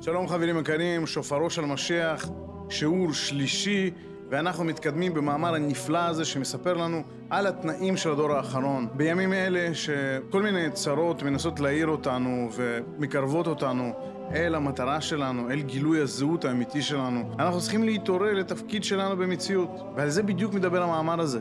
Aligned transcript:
שלום 0.00 0.28
חברים 0.28 0.58
יקרים, 0.58 1.06
שופרו 1.06 1.50
של 1.50 1.64
משיח, 1.64 2.28
שיעור 2.68 3.12
שלישי, 3.12 3.90
ואנחנו 4.30 4.64
מתקדמים 4.64 5.14
במאמר 5.14 5.54
הנפלא 5.54 5.98
הזה 5.98 6.24
שמספר 6.24 6.74
לנו 6.74 7.02
על 7.30 7.46
התנאים 7.46 7.96
של 7.96 8.10
הדור 8.10 8.32
האחרון. 8.32 8.88
בימים 8.94 9.32
אלה 9.32 9.74
שכל 9.74 10.42
מיני 10.42 10.70
צרות 10.70 11.22
מנסות 11.22 11.60
להעיר 11.60 11.86
אותנו 11.86 12.48
ומקרבות 12.56 13.46
אותנו 13.46 13.92
אל 14.34 14.54
המטרה 14.54 15.00
שלנו, 15.00 15.50
אל 15.50 15.60
גילוי 15.60 16.00
הזהות 16.00 16.44
האמיתי 16.44 16.82
שלנו, 16.82 17.30
אנחנו 17.38 17.60
צריכים 17.60 17.82
להתעורר 17.82 18.34
לתפקיד 18.34 18.84
שלנו 18.84 19.16
במציאות, 19.16 19.70
ועל 19.96 20.08
זה 20.08 20.22
בדיוק 20.22 20.54
מדבר 20.54 20.82
המאמר 20.82 21.20
הזה. 21.20 21.40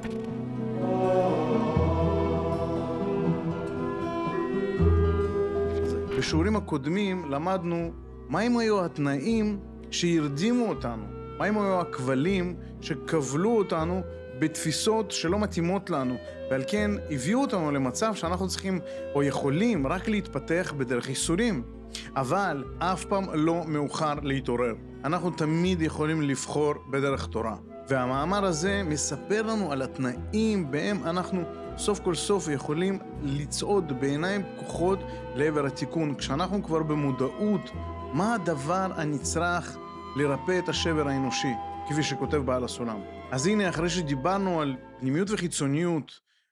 בשיעורים 6.18 6.56
הקודמים 6.56 7.32
למדנו 7.32 7.92
מהם 8.30 8.58
היו 8.58 8.86
התנאים 8.86 9.60
שהרדימו 9.92 10.66
אותנו, 10.66 11.04
מהם 11.38 11.58
היו 11.58 11.82
הכבלים 11.82 12.56
שכבלו 12.82 13.58
אותנו 13.58 14.02
בתפיסות 14.40 15.12
שלא 15.12 15.40
מתאימות 15.40 15.90
לנו, 15.90 16.16
ועל 16.52 16.64
כן 16.68 16.92
הביאו 17.10 17.42
אותנו 17.42 17.72
למצב 17.72 18.16
שאנחנו 18.16 18.48
צריכים 18.48 18.80
או 19.16 19.24
יכולים 19.24 19.88
רק 19.88 20.08
להתפתח 20.08 20.74
בדרך 20.78 21.10
ייסורים. 21.10 21.64
אבל 22.16 22.64
אף 22.80 23.06
פעם 23.06 23.26
לא 23.34 23.64
מאוחר 23.68 24.14
להתעורר. 24.24 24.74
אנחנו 25.04 25.30
תמיד 25.30 25.82
יכולים 25.82 26.22
לבחור 26.22 26.74
בדרך 26.92 27.26
תורה. 27.26 27.56
והמאמר 27.90 28.46
הזה 28.46 28.82
מספר 28.86 29.42
לנו 29.42 29.72
על 29.72 29.82
התנאים 29.82 30.72
בהם 30.72 31.04
אנחנו 31.04 31.44
סוף 31.78 32.00
כל 32.00 32.16
סוף 32.16 32.48
יכולים 32.48 33.00
לצעוד 33.22 34.00
בעיניים 34.00 34.42
פקוחות 34.56 35.00
לעבר 35.36 35.66
התיקון, 35.66 36.16
כשאנחנו 36.16 36.64
כבר 36.64 36.84
במודעות 36.84 37.70
מה 38.14 38.34
הדבר 38.34 38.92
הנצרך 38.96 39.78
לרפא 40.16 40.60
את 40.60 40.70
השבר 40.70 41.08
האנושי, 41.08 41.54
כפי 41.90 42.04
שכותב 42.04 42.38
בעל 42.38 42.64
הסולם. 42.64 43.02
אז 43.32 43.48
הנה, 43.48 43.70
אחרי 43.70 43.90
שדיברנו 43.90 44.62
על 44.62 44.76
פנימיות 45.00 45.32
וחיצוניות, 45.32 46.12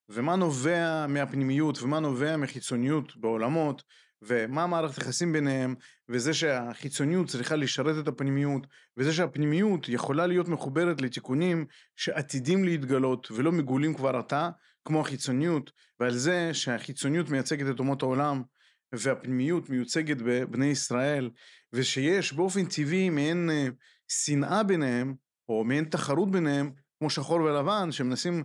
ומה 0.09 0.35
נובע 0.35 1.05
מהפנימיות 1.07 1.83
ומה 1.83 1.99
נובע 1.99 2.37
מחיצוניות 2.37 3.17
בעולמות, 3.17 3.83
ומה 4.21 4.67
מערכת 4.67 4.97
היחסים 4.97 5.33
ביניהם, 5.33 5.75
וזה 6.09 6.33
שהחיצוניות 6.33 7.27
צריכה 7.27 7.55
לשרת 7.55 7.95
את 8.03 8.07
הפנימיות, 8.07 8.67
וזה 8.97 9.13
שהפנימיות 9.13 9.89
יכולה 9.89 10.27
להיות 10.27 10.47
מחוברת 10.47 11.01
לתיקונים 11.01 11.65
שעתידים 11.95 12.63
להתגלות 12.63 13.31
ולא 13.31 13.51
מגולים 13.51 13.93
כבר 13.93 14.17
עתה, 14.17 14.49
כמו 14.85 15.01
החיצוניות, 15.01 15.71
ועל 15.99 16.17
זה 16.17 16.53
שהחיצוניות 16.53 17.29
מייצגת 17.29 17.75
את 17.75 17.79
אומות 17.79 18.01
העולם, 18.01 18.43
והפנימיות 18.93 19.69
מיוצגת 19.69 20.17
בבני 20.17 20.65
ישראל, 20.65 21.29
ושיש 21.73 22.33
באופן 22.33 22.65
טבעי 22.65 23.09
מעין 23.09 23.49
אה, 23.49 23.67
שנאה 24.07 24.63
ביניהם, 24.63 25.15
או 25.49 25.63
מעין 25.63 25.85
תחרות 25.85 26.31
ביניהם, 26.31 26.71
כמו 26.99 27.09
שחור 27.09 27.41
ולבן, 27.41 27.91
שמנסים 27.91 28.43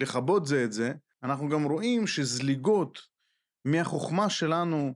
לכבות 0.00 0.46
זה 0.46 0.64
את 0.64 0.72
זה, 0.72 0.92
אנחנו 1.22 1.48
גם 1.48 1.64
רואים 1.64 2.06
שזליגות 2.06 2.98
מהחוכמה 3.64 4.30
שלנו 4.30 4.94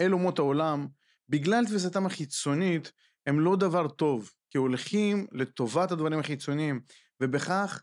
אל 0.00 0.12
אומות 0.12 0.38
העולם, 0.38 0.86
בגלל 1.28 1.66
תפיסתם 1.66 2.06
החיצונית, 2.06 2.92
הם 3.26 3.40
לא 3.40 3.56
דבר 3.56 3.88
טוב, 3.88 4.30
כי 4.50 4.58
הולכים 4.58 5.26
לטובת 5.32 5.90
הדברים 5.90 6.20
החיצוניים, 6.20 6.80
ובכך 7.20 7.82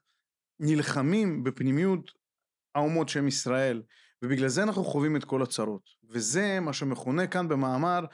נלחמים 0.60 1.44
בפנימיות 1.44 2.12
האומות 2.76 3.10
שהם 3.10 3.28
ישראל, 3.28 3.82
ובגלל 4.22 4.48
זה 4.48 4.64
אנחנו 4.64 4.84
חווים 4.84 5.16
את 5.16 5.24
כל 5.24 5.42
הצרות. 5.42 5.82
וזה 6.10 6.60
מה 6.60 6.74
שמכונה 6.74 7.28
כאן 7.28 7.48
במאמר 7.48 8.06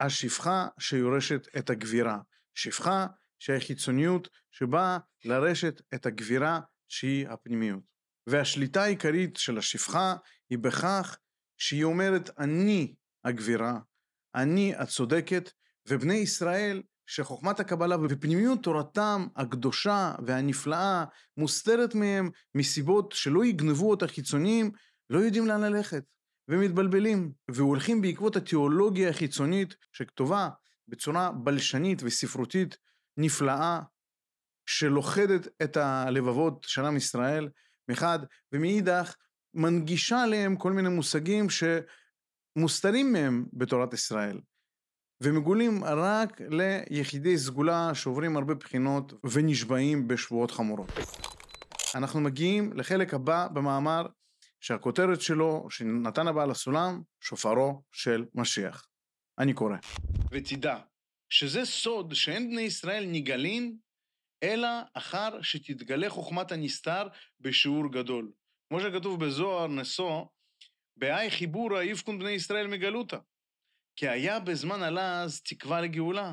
השפחה 0.00 0.68
שיורשת 0.78 1.48
את 1.58 1.70
הגבירה. 1.70 2.18
שפחה 2.54 3.06
שהיא 3.38 3.60
חיצוניות 3.60 4.28
שבאה 4.50 4.98
לרשת 5.24 5.82
את 5.94 6.06
הגבירה 6.06 6.60
שהיא 6.88 7.28
הפנימיות. 7.28 7.82
והשליטה 8.26 8.82
העיקרית 8.82 9.36
של 9.36 9.58
השפחה 9.58 10.14
היא 10.50 10.58
בכך 10.58 11.18
שהיא 11.56 11.84
אומרת 11.84 12.30
אני 12.38 12.94
הגבירה, 13.24 13.78
אני 14.34 14.74
הצודקת, 14.76 15.50
ובני 15.88 16.14
ישראל 16.14 16.82
שחוכמת 17.10 17.60
הקבלה 17.60 17.96
ופנימיות 18.02 18.62
תורתם 18.62 19.26
הקדושה 19.36 20.14
והנפלאה 20.26 21.04
מוסתרת 21.36 21.94
מהם 21.94 22.30
מסיבות 22.54 23.12
שלא 23.12 23.44
יגנבו 23.44 23.90
אותה 23.90 24.08
חיצוניים, 24.08 24.70
לא 25.10 25.18
יודעים 25.18 25.46
לאן 25.46 25.60
ללכת, 25.60 26.04
ומתבלבלים, 26.48 27.32
והולכים 27.50 28.00
בעקבות 28.00 28.36
התיאולוגיה 28.36 29.10
החיצונית 29.10 29.74
שכתובה 29.92 30.48
בצורה 30.88 31.32
בלשנית 31.32 32.02
וספרותית 32.02 32.76
נפלאה, 33.16 33.80
שלוכדת 34.66 35.48
את 35.62 35.76
הלבבות 35.76 36.66
של 36.68 36.84
עם 36.84 36.96
ישראל 36.96 37.48
מחד, 37.88 38.18
ומאידך 38.52 39.14
מנגישה 39.54 40.26
להם 40.26 40.56
כל 40.56 40.72
מיני 40.72 40.88
מושגים 40.88 41.46
שמוסתרים 41.50 43.12
מהם 43.12 43.46
בתורת 43.52 43.94
ישראל. 43.94 44.40
ומגולים 45.22 45.84
רק 45.84 46.40
ליחידי 46.90 47.38
סגולה 47.38 47.94
שעוברים 47.94 48.36
הרבה 48.36 48.54
בחינות 48.54 49.12
ונשבעים 49.32 50.08
בשבועות 50.08 50.50
חמורות. 50.50 50.88
אנחנו 51.94 52.20
מגיעים 52.20 52.72
לחלק 52.72 53.14
הבא 53.14 53.48
במאמר 53.48 54.06
שהכותרת 54.60 55.20
שלו, 55.20 55.66
שנתן 55.70 56.28
הבעל 56.28 56.50
הסולם, 56.50 57.02
שופרו 57.20 57.82
של 57.92 58.24
משיח. 58.34 58.86
אני 59.38 59.54
קורא. 59.54 59.76
ותדע 60.30 60.78
שזה 61.30 61.64
סוד 61.64 62.14
שאין 62.14 62.50
בני 62.50 62.60
ישראל 62.60 63.04
נגאלין, 63.06 63.76
אלא 64.42 64.68
אחר 64.94 65.42
שתתגלה 65.42 66.10
חוכמת 66.10 66.52
הנסתר 66.52 67.08
בשיעור 67.40 67.92
גדול. 67.92 68.32
כמו 68.68 68.80
שכתוב 68.80 69.24
בזוהר 69.24 69.66
נשוא, 69.66 70.24
באי 70.96 71.30
חיבורא 71.30 71.82
יפקון 71.82 72.18
בני 72.18 72.30
ישראל 72.30 72.66
מגלותא. 72.66 73.18
כי 73.96 74.08
היה 74.08 74.40
בזמן 74.40 74.82
הלז 74.82 75.40
תקווה 75.40 75.80
לגאולה. 75.80 76.32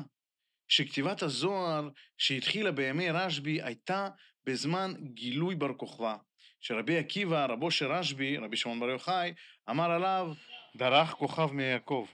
שכתיבת 0.68 1.22
הזוהר 1.22 1.88
שהתחילה 2.18 2.72
בימי 2.72 3.10
רשב"י 3.10 3.62
הייתה 3.62 4.08
בזמן 4.46 4.94
גילוי 5.14 5.54
בר 5.54 5.74
כוכבא. 5.74 6.16
שרבי 6.60 6.98
עקיבא, 6.98 7.46
רבו 7.46 7.70
של 7.70 7.92
רשב"י, 7.92 8.36
רבי 8.36 8.56
שמעון 8.56 8.80
בר 8.80 8.88
יוחאי, 8.88 9.32
אמר 9.70 9.90
עליו, 9.90 10.32
דרך 10.76 11.10
כוכב 11.10 11.52
מיעקב. 11.52 12.06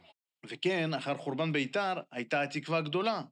וכן, 0.46 0.94
אחר 0.94 1.16
חורבן 1.16 1.52
ביתר, 1.52 1.94
הייתה 2.12 2.42
התקווה 2.42 2.80
גדולה. 2.80 3.22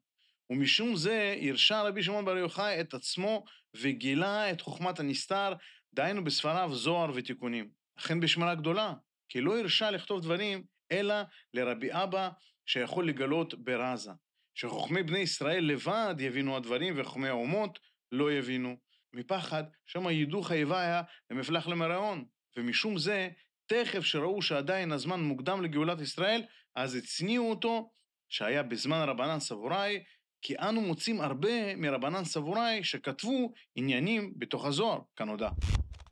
ומשום 0.50 0.96
זה 0.96 1.36
הרשה 1.48 1.82
רבי 1.82 2.02
שמעון 2.02 2.24
בר 2.24 2.36
יוחאי 2.36 2.80
את 2.80 2.94
עצמו 2.94 3.44
וגילה 3.76 4.50
את 4.50 4.60
חוכמת 4.60 5.00
הנסתר, 5.00 5.52
דהיינו 5.94 6.24
בספריו 6.24 6.74
זוהר 6.74 7.10
ותיקונים. 7.14 7.68
אכן 7.98 8.20
בשמרה 8.20 8.54
גדולה, 8.54 8.94
כי 9.28 9.40
לא 9.40 9.58
הרשה 9.58 9.90
לכתוב 9.90 10.20
דברים 10.20 10.64
אלא 10.92 11.14
לרבי 11.54 11.88
אבא 11.92 12.28
שיכול 12.66 13.08
לגלות 13.08 13.54
ברזה. 13.54 14.10
שחוכמי 14.54 15.02
בני 15.02 15.18
ישראל 15.18 15.64
לבד 15.64 16.14
יבינו 16.18 16.56
הדברים 16.56 16.94
וחוכמי 16.96 17.28
האומות 17.28 17.78
לא 18.12 18.32
יבינו. 18.32 18.76
מפחד 19.14 19.64
שמא 19.86 20.10
ידעו 20.10 20.42
חייביה 20.42 21.02
למפלח 21.30 21.66
למרעון. 21.66 22.24
ומשום 22.56 22.98
זה, 22.98 23.28
תכף 23.66 24.04
שראו 24.04 24.42
שעדיין 24.42 24.92
הזמן 24.92 25.20
מוקדם 25.20 25.62
לגאולת 25.62 26.00
ישראל, 26.00 26.42
אז 26.76 26.94
הצניעו 26.94 27.50
אותו, 27.50 27.90
שהיה 28.28 28.62
בזמן 28.62 29.08
רבנן 29.08 29.40
סבוראי, 29.40 30.02
כי 30.42 30.54
אנו 30.58 30.80
מוצאים 30.80 31.20
הרבה 31.20 31.76
מרבנן 31.76 32.24
סבוראי 32.24 32.84
שכתבו 32.84 33.52
עניינים 33.74 34.32
בתוך 34.36 34.64
הזוהר, 34.66 34.98
כנודע. 35.16 35.48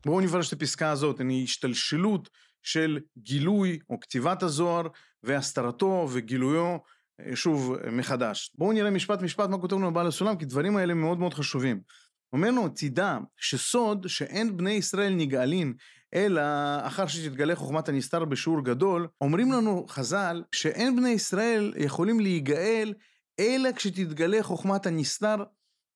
בואו 0.05 0.21
נפרש 0.21 0.47
את 0.47 0.53
הפסקה 0.53 0.91
הזאת, 0.91 1.19
היא 1.19 1.43
השתלשלות 1.43 2.29
של 2.63 2.99
גילוי 3.17 3.79
או 3.89 3.99
כתיבת 3.99 4.43
הזוהר 4.43 4.87
והסתרתו 5.23 6.07
וגילויו 6.11 6.77
אה, 7.19 7.35
שוב 7.35 7.75
מחדש. 7.91 8.51
בואו 8.57 8.71
נראה 8.71 8.89
משפט 8.89 9.21
משפט 9.21 9.49
מה 9.49 9.57
כותב 9.57 9.75
לנו 9.75 9.93
בעל 9.93 10.07
הסולם, 10.07 10.37
כי 10.37 10.45
דברים 10.45 10.77
האלה 10.77 10.93
מאוד 10.93 11.19
מאוד 11.19 11.33
חשובים. 11.33 11.81
אומר 12.33 12.51
לו, 12.51 12.69
תדע 12.75 13.17
שסוד 13.37 14.07
שאין 14.07 14.57
בני 14.57 14.71
ישראל 14.71 15.13
נגאלין, 15.13 15.73
אלא 16.13 16.41
אחר 16.81 17.07
שתתגלה 17.07 17.55
חוכמת 17.55 17.89
הנסתר 17.89 18.25
בשיעור 18.25 18.63
גדול, 18.63 19.07
אומרים 19.21 19.51
לנו 19.51 19.85
חז"ל 19.89 20.43
שאין 20.51 20.95
בני 20.95 21.09
ישראל 21.09 21.73
יכולים 21.77 22.19
להיגאל, 22.19 22.93
אלא 23.39 23.71
כשתתגלה 23.71 24.43
חוכמת 24.43 24.85
הנסתר 24.85 25.35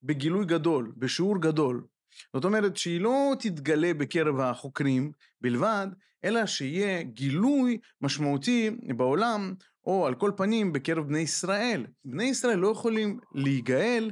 בגילוי 0.03 0.45
גדול, 0.45 0.93
בשיעור 0.97 1.41
גדול. 1.41 1.85
זאת 2.33 2.45
אומרת 2.45 2.77
שהיא 2.77 3.01
לא 3.01 3.33
תתגלה 3.39 3.93
בקרב 3.93 4.39
החוקרים 4.39 5.11
בלבד, 5.41 5.87
אלא 6.23 6.45
שיהיה 6.45 7.03
גילוי 7.03 7.77
משמעותי 8.01 8.71
בעולם, 8.97 9.53
או 9.85 10.07
על 10.07 10.15
כל 10.15 10.31
פנים 10.37 10.73
בקרב 10.73 11.07
בני 11.07 11.19
ישראל. 11.19 11.85
בני 12.05 12.23
ישראל 12.23 12.57
לא 12.57 12.67
יכולים 12.67 13.19
להיגאל 13.33 14.11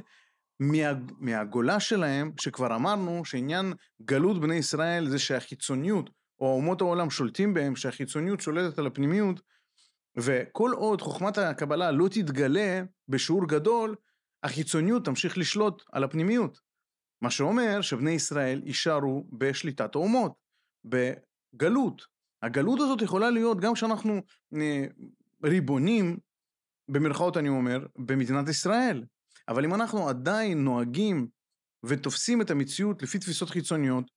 מה, 0.60 0.92
מהגולה 1.18 1.80
שלהם, 1.80 2.32
שכבר 2.40 2.74
אמרנו 2.74 3.24
שעניין 3.24 3.72
גלות 4.02 4.40
בני 4.40 4.54
ישראל 4.54 5.08
זה 5.08 5.18
שהחיצוניות, 5.18 6.10
או 6.40 6.46
אומות 6.46 6.80
העולם 6.80 7.10
שולטים 7.10 7.54
בהם, 7.54 7.76
שהחיצוניות 7.76 8.40
שולטת 8.40 8.78
על 8.78 8.86
הפנימיות, 8.86 9.40
וכל 10.16 10.70
עוד 10.74 11.00
חוכמת 11.00 11.38
הקבלה 11.38 11.90
לא 11.90 12.08
תתגלה 12.08 12.82
בשיעור 13.08 13.48
גדול, 13.48 13.94
החיצוניות 14.42 15.04
תמשיך 15.04 15.38
לשלוט 15.38 15.82
על 15.92 16.04
הפנימיות. 16.04 16.58
מה 17.20 17.30
שאומר 17.30 17.80
שבני 17.80 18.10
ישראל 18.10 18.62
יישארו 18.64 19.24
בשליטת 19.32 19.94
האומות, 19.94 20.32
בגלות. 20.84 22.02
הגלות 22.42 22.80
הזאת 22.80 23.02
יכולה 23.02 23.30
להיות 23.30 23.60
גם 23.60 23.74
כשאנחנו 23.74 24.22
אה, 24.56 24.84
ריבונים, 25.44 26.18
במרכאות 26.90 27.36
אני 27.36 27.48
אומר, 27.48 27.86
במדינת 27.98 28.48
ישראל. 28.48 29.04
אבל 29.48 29.64
אם 29.64 29.74
אנחנו 29.74 30.08
עדיין 30.08 30.64
נוהגים 30.64 31.28
ותופסים 31.86 32.42
את 32.42 32.50
המציאות 32.50 33.02
לפי 33.02 33.18
תפיסות 33.18 33.50
חיצוניות, 33.50 34.10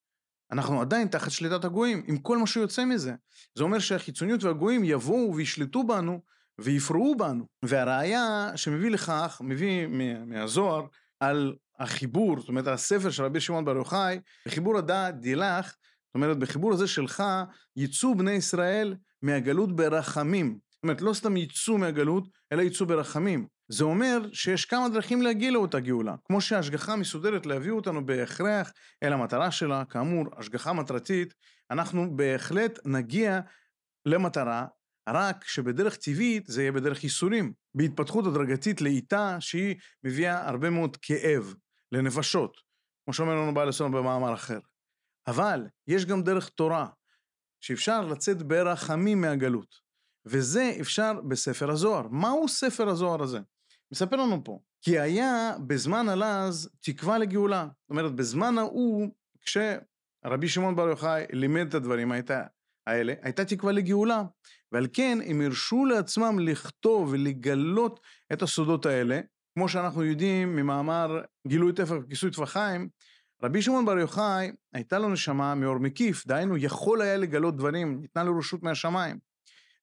אנחנו 0.52 0.80
עדיין 0.80 1.08
תחת 1.08 1.30
שליטת 1.30 1.64
הגויים, 1.64 2.02
עם 2.06 2.18
כל 2.18 2.38
מה 2.38 2.46
שיוצא 2.46 2.84
מזה. 2.84 3.14
זה 3.54 3.64
אומר 3.64 3.78
שהחיצוניות 3.78 4.44
והגויים 4.44 4.84
יבואו 4.84 5.34
וישלטו 5.34 5.84
בנו 5.84 6.20
ויפרעו 6.60 7.16
בנו. 7.16 7.46
והראיה 7.64 8.50
שמביא 8.56 8.90
לכך, 8.90 9.40
מביא 9.44 9.86
מהזוהר, 10.26 10.86
על 11.20 11.56
החיבור, 11.78 12.40
זאת 12.40 12.48
אומרת, 12.48 12.66
הספר 12.66 13.10
של 13.10 13.24
רבי 13.24 13.40
שמעון 13.40 13.64
בר 13.64 13.76
יוחאי, 13.76 14.20
בחיבור 14.46 14.78
הדעת 14.78 15.20
דילך, 15.20 15.66
זאת 15.66 16.14
אומרת, 16.14 16.38
בחיבור 16.38 16.72
הזה 16.72 16.86
שלך, 16.86 17.22
יצאו 17.76 18.14
בני 18.14 18.32
ישראל 18.32 18.96
מהגלות 19.22 19.76
ברחמים. 19.76 20.58
זאת 20.70 20.82
אומרת, 20.82 21.02
לא 21.02 21.12
סתם 21.12 21.36
יצאו 21.36 21.78
מהגלות, 21.78 22.28
אלא 22.52 22.62
יצאו 22.62 22.86
ברחמים. 22.86 23.46
זה 23.68 23.84
אומר 23.84 24.18
שיש 24.32 24.64
כמה 24.64 24.88
דרכים 24.88 25.22
להגיע 25.22 25.50
לאותה 25.50 25.80
גאולה. 25.80 26.14
כמו 26.24 26.40
שההשגחה 26.40 26.96
מסודרת 26.96 27.46
להביא 27.46 27.70
אותנו 27.70 28.06
בהכרח 28.06 28.72
אל 29.02 29.12
המטרה 29.12 29.50
שלה, 29.50 29.84
כאמור, 29.84 30.26
השגחה 30.36 30.72
מטרתית, 30.72 31.34
אנחנו 31.70 32.16
בהחלט 32.16 32.78
נגיע 32.84 33.40
למטרה, 34.06 34.66
רק 35.08 35.44
שבדרך 35.44 35.96
טבעית 35.96 36.46
זה 36.46 36.62
יהיה 36.62 36.72
בדרך 36.72 37.04
ייסורים. 37.04 37.52
בהתפתחות 37.74 38.26
הדרגתית 38.26 38.80
לאיטה 38.80 39.36
שהיא 39.40 39.76
מביאה 40.04 40.48
הרבה 40.48 40.70
מאוד 40.70 40.96
כאב 41.02 41.54
לנפשות, 41.92 42.56
כמו 43.04 43.14
שאומר 43.14 43.34
לנו 43.34 43.54
בעל 43.54 43.68
הסון 43.68 43.92
במאמר 43.92 44.34
אחר. 44.34 44.58
אבל 45.26 45.66
יש 45.86 46.06
גם 46.06 46.22
דרך 46.22 46.48
תורה, 46.48 46.86
שאפשר 47.60 48.00
לצאת 48.00 48.42
ברחמים 48.42 49.20
מהגלות. 49.20 49.88
וזה 50.26 50.72
אפשר 50.80 51.12
בספר 51.28 51.70
הזוהר. 51.70 52.08
מהו 52.08 52.48
ספר 52.48 52.88
הזוהר 52.88 53.22
הזה? 53.22 53.38
מספר 53.92 54.16
לנו 54.16 54.44
פה, 54.44 54.60
כי 54.82 54.98
היה 54.98 55.56
בזמן 55.66 56.08
הלז 56.08 56.70
תקווה 56.80 57.18
לגאולה. 57.18 57.66
זאת 57.80 57.90
אומרת, 57.90 58.14
בזמן 58.14 58.58
ההוא, 58.58 59.08
כשרבי 59.40 60.48
שמעון 60.48 60.76
בר 60.76 60.88
יוחאי 60.88 61.24
לימד 61.32 61.66
את 61.68 61.74
הדברים 61.74 62.12
הייתה, 62.12 62.42
האלה, 62.86 63.14
הייתה 63.22 63.44
תקווה 63.44 63.72
לגאולה. 63.72 64.22
ועל 64.72 64.86
כן 64.92 65.18
הם 65.26 65.40
הרשו 65.40 65.84
לעצמם 65.84 66.38
לכתוב 66.38 67.08
ולגלות 67.12 68.00
את 68.32 68.42
הסודות 68.42 68.86
האלה, 68.86 69.20
כמו 69.58 69.68
שאנחנו 69.68 70.04
יודעים 70.04 70.56
ממאמר 70.56 71.20
גילוי 71.46 71.72
תפר 71.72 71.98
וכיסוי 72.02 72.30
טפחיים, 72.30 72.88
רבי 73.42 73.62
שמעון 73.62 73.84
בר 73.86 73.98
יוחאי 73.98 74.52
הייתה 74.72 74.98
לו 74.98 75.08
נשמה 75.08 75.54
מאור 75.54 75.78
מקיף, 75.78 76.26
דהיינו 76.26 76.56
יכול 76.56 77.02
היה 77.02 77.16
לגלות 77.16 77.56
דברים, 77.56 78.00
ניתנה 78.00 78.24
לו 78.24 78.38
רשות 78.38 78.62
מהשמיים. 78.62 79.18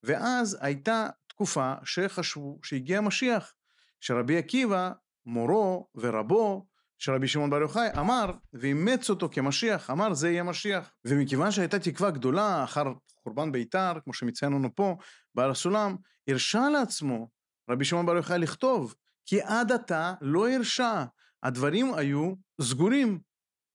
ואז 0.04 0.57
הייתה 0.62 1.07
תקופה 1.27 1.74
שחשבו 1.83 2.60
שהגיע 2.63 3.01
משיח, 3.01 3.54
שרבי 4.00 4.38
עקיבא, 4.38 4.92
מורו 5.25 5.88
ורבו 5.95 6.66
של 6.98 7.12
רבי 7.12 7.27
שמעון 7.27 7.50
בר 7.50 7.62
יוחאי, 7.62 7.88
אמר 8.00 8.31
ואימץ 8.54 9.10
אותו 9.10 9.30
כמשיח, 9.30 9.89
אמר 9.89 10.13
זה 10.13 10.30
יהיה 10.30 10.44
משיח. 10.44 10.92
ומכיוון 11.06 11.51
שהייתה 11.51 11.80
תקווה 11.80 12.12
גדולה 12.12 12.63
אחר 12.63 12.83
חורבן 13.24 13.51
ביתר, 13.51 13.94
כמו 14.04 14.13
שמציין 14.13 14.54
לנו 14.54 14.75
פה, 14.75 14.98
בעל 15.36 15.51
הסולם, 15.51 15.95
הרשה 16.27 16.69
לעצמו 16.69 17.30
רבי 17.69 17.86
שמעון 17.86 18.06
בר 18.06 18.16
יוחאי 18.16 18.39
לכתוב, 18.39 18.95
כי 19.25 19.42
עד 19.42 19.72
עתה 19.72 20.13
לא 20.22 20.50
הרשה. 20.50 21.06
הדברים 21.44 21.94
היו 21.94 22.33
סגורים, 22.62 23.19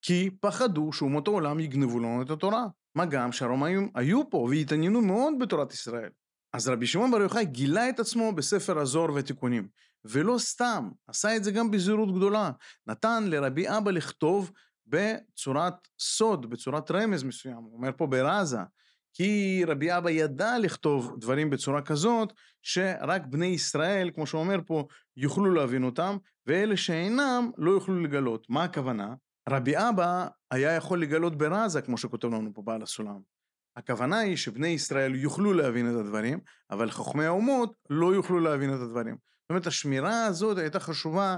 כי 0.03 0.31
פחדו 0.41 0.93
שאומות 0.93 1.29
העולם 1.29 1.61
יגנבו 1.61 1.99
לנו 1.99 2.23
את 2.23 2.31
התורה. 2.31 2.67
מה 2.95 3.07
גם 3.07 3.33
שהרומאים 3.33 3.91
היו 3.95 4.31
פה 4.31 4.47
והתעניינו 4.51 5.01
מאוד 5.01 5.35
בתורת 5.41 5.73
ישראל. 5.73 6.11
אז 6.53 6.69
רבי 6.69 6.87
שמעון 6.87 7.11
בר 7.11 7.21
יוחאי 7.21 7.45
גילה 7.45 7.89
את 7.89 8.01
עצמו 8.01 8.33
בספר 8.33 8.79
הזוהר 8.79 9.15
ותיקונים. 9.15 9.69
ולא 10.05 10.39
סתם, 10.39 10.91
עשה 11.07 11.37
את 11.37 11.45
זה 11.45 11.51
גם 11.51 11.71
בזהירות 11.71 12.15
גדולה. 12.17 12.51
נתן 12.87 13.25
לרבי 13.27 13.69
אבא 13.69 13.91
לכתוב 13.91 14.51
בצורת 14.87 15.75
סוד, 16.01 16.51
בצורת 16.51 16.91
רמז 16.91 17.23
מסוים. 17.23 17.57
הוא 17.57 17.77
אומר 17.77 17.91
פה 17.97 18.07
ברזה, 18.07 18.59
כי 19.13 19.63
רבי 19.67 19.97
אבא 19.97 20.11
ידע 20.11 20.59
לכתוב 20.59 21.17
דברים 21.19 21.51
בצורה 21.51 21.83
כזאת, 21.83 22.33
שרק 22.63 23.23
בני 23.27 23.47
ישראל, 23.47 24.11
כמו 24.15 24.27
שהוא 24.27 24.41
אומר 24.41 24.61
פה, 24.67 24.87
יוכלו 25.17 25.55
להבין 25.55 25.85
אותם, 25.85 26.17
ואלה 26.47 26.77
שאינם 26.77 27.51
לא 27.59 27.71
יוכלו 27.71 28.01
לגלות. 28.01 28.47
מה 28.49 28.65
הכוונה? 28.65 29.15
רבי 29.49 29.77
אבא 29.77 30.27
היה 30.51 30.73
יכול 30.73 31.03
לגלות 31.03 31.39
ברזה, 31.39 31.83
כמו 31.83 31.99
שכותב 31.99 32.29
לנו 32.29 32.55
פה 32.55 32.63
בעל 32.63 32.83
הסולם. 32.83 33.21
הכוונה 33.77 34.19
היא 34.19 34.37
שבני 34.37 34.69
ישראל 34.69 35.15
יוכלו 35.15 35.53
להבין 35.53 35.91
את 35.91 35.97
הדברים, 35.97 36.41
אבל 36.71 36.91
חכמי 36.91 37.25
האומות 37.25 37.75
לא 37.91 38.15
יוכלו 38.15 38.41
להבין 38.41 38.75
את 38.75 38.81
הדברים. 38.81 39.15
זאת 39.15 39.51
אומרת, 39.51 39.67
השמירה 39.67 40.27
הזאת 40.27 40.59
הייתה 40.59 40.81
חשובה 40.81 41.37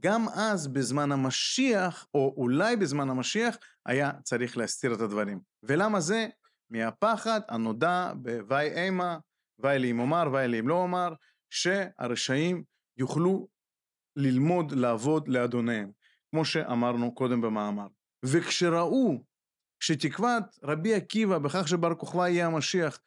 גם 0.00 0.28
אז 0.28 0.68
בזמן 0.68 1.12
המשיח, 1.12 2.06
או 2.14 2.34
אולי 2.36 2.76
בזמן 2.76 3.10
המשיח, 3.10 3.56
היה 3.86 4.10
צריך 4.22 4.56
להסתיר 4.56 4.94
את 4.94 5.00
הדברים. 5.00 5.40
ולמה 5.62 6.00
זה? 6.00 6.26
מהפחד 6.72 7.40
הנודע 7.48 8.12
בוואי 8.16 8.68
אימה, 8.68 9.18
ואי 9.58 9.78
לי 9.78 9.90
אם 9.90 10.00
אומר, 10.00 10.28
ואי 10.32 10.48
לי 10.48 10.58
אם 10.60 10.68
לא 10.68 10.74
אומר, 10.74 11.14
שהרשעים 11.50 12.64
יוכלו 12.98 13.48
ללמוד 14.16 14.72
לעבוד 14.72 15.28
לאדוניהם, 15.28 15.90
כמו 16.30 16.44
שאמרנו 16.44 17.14
קודם 17.14 17.40
במאמר. 17.40 17.86
וכשראו 18.24 19.24
שתקוות 19.80 20.44
רבי 20.62 20.94
עקיבא 20.94 21.38
בכך 21.38 21.68
שבר 21.68 21.94
כוכבא 21.94 22.28
יהיה 22.28 22.46
המשיח 22.46 22.98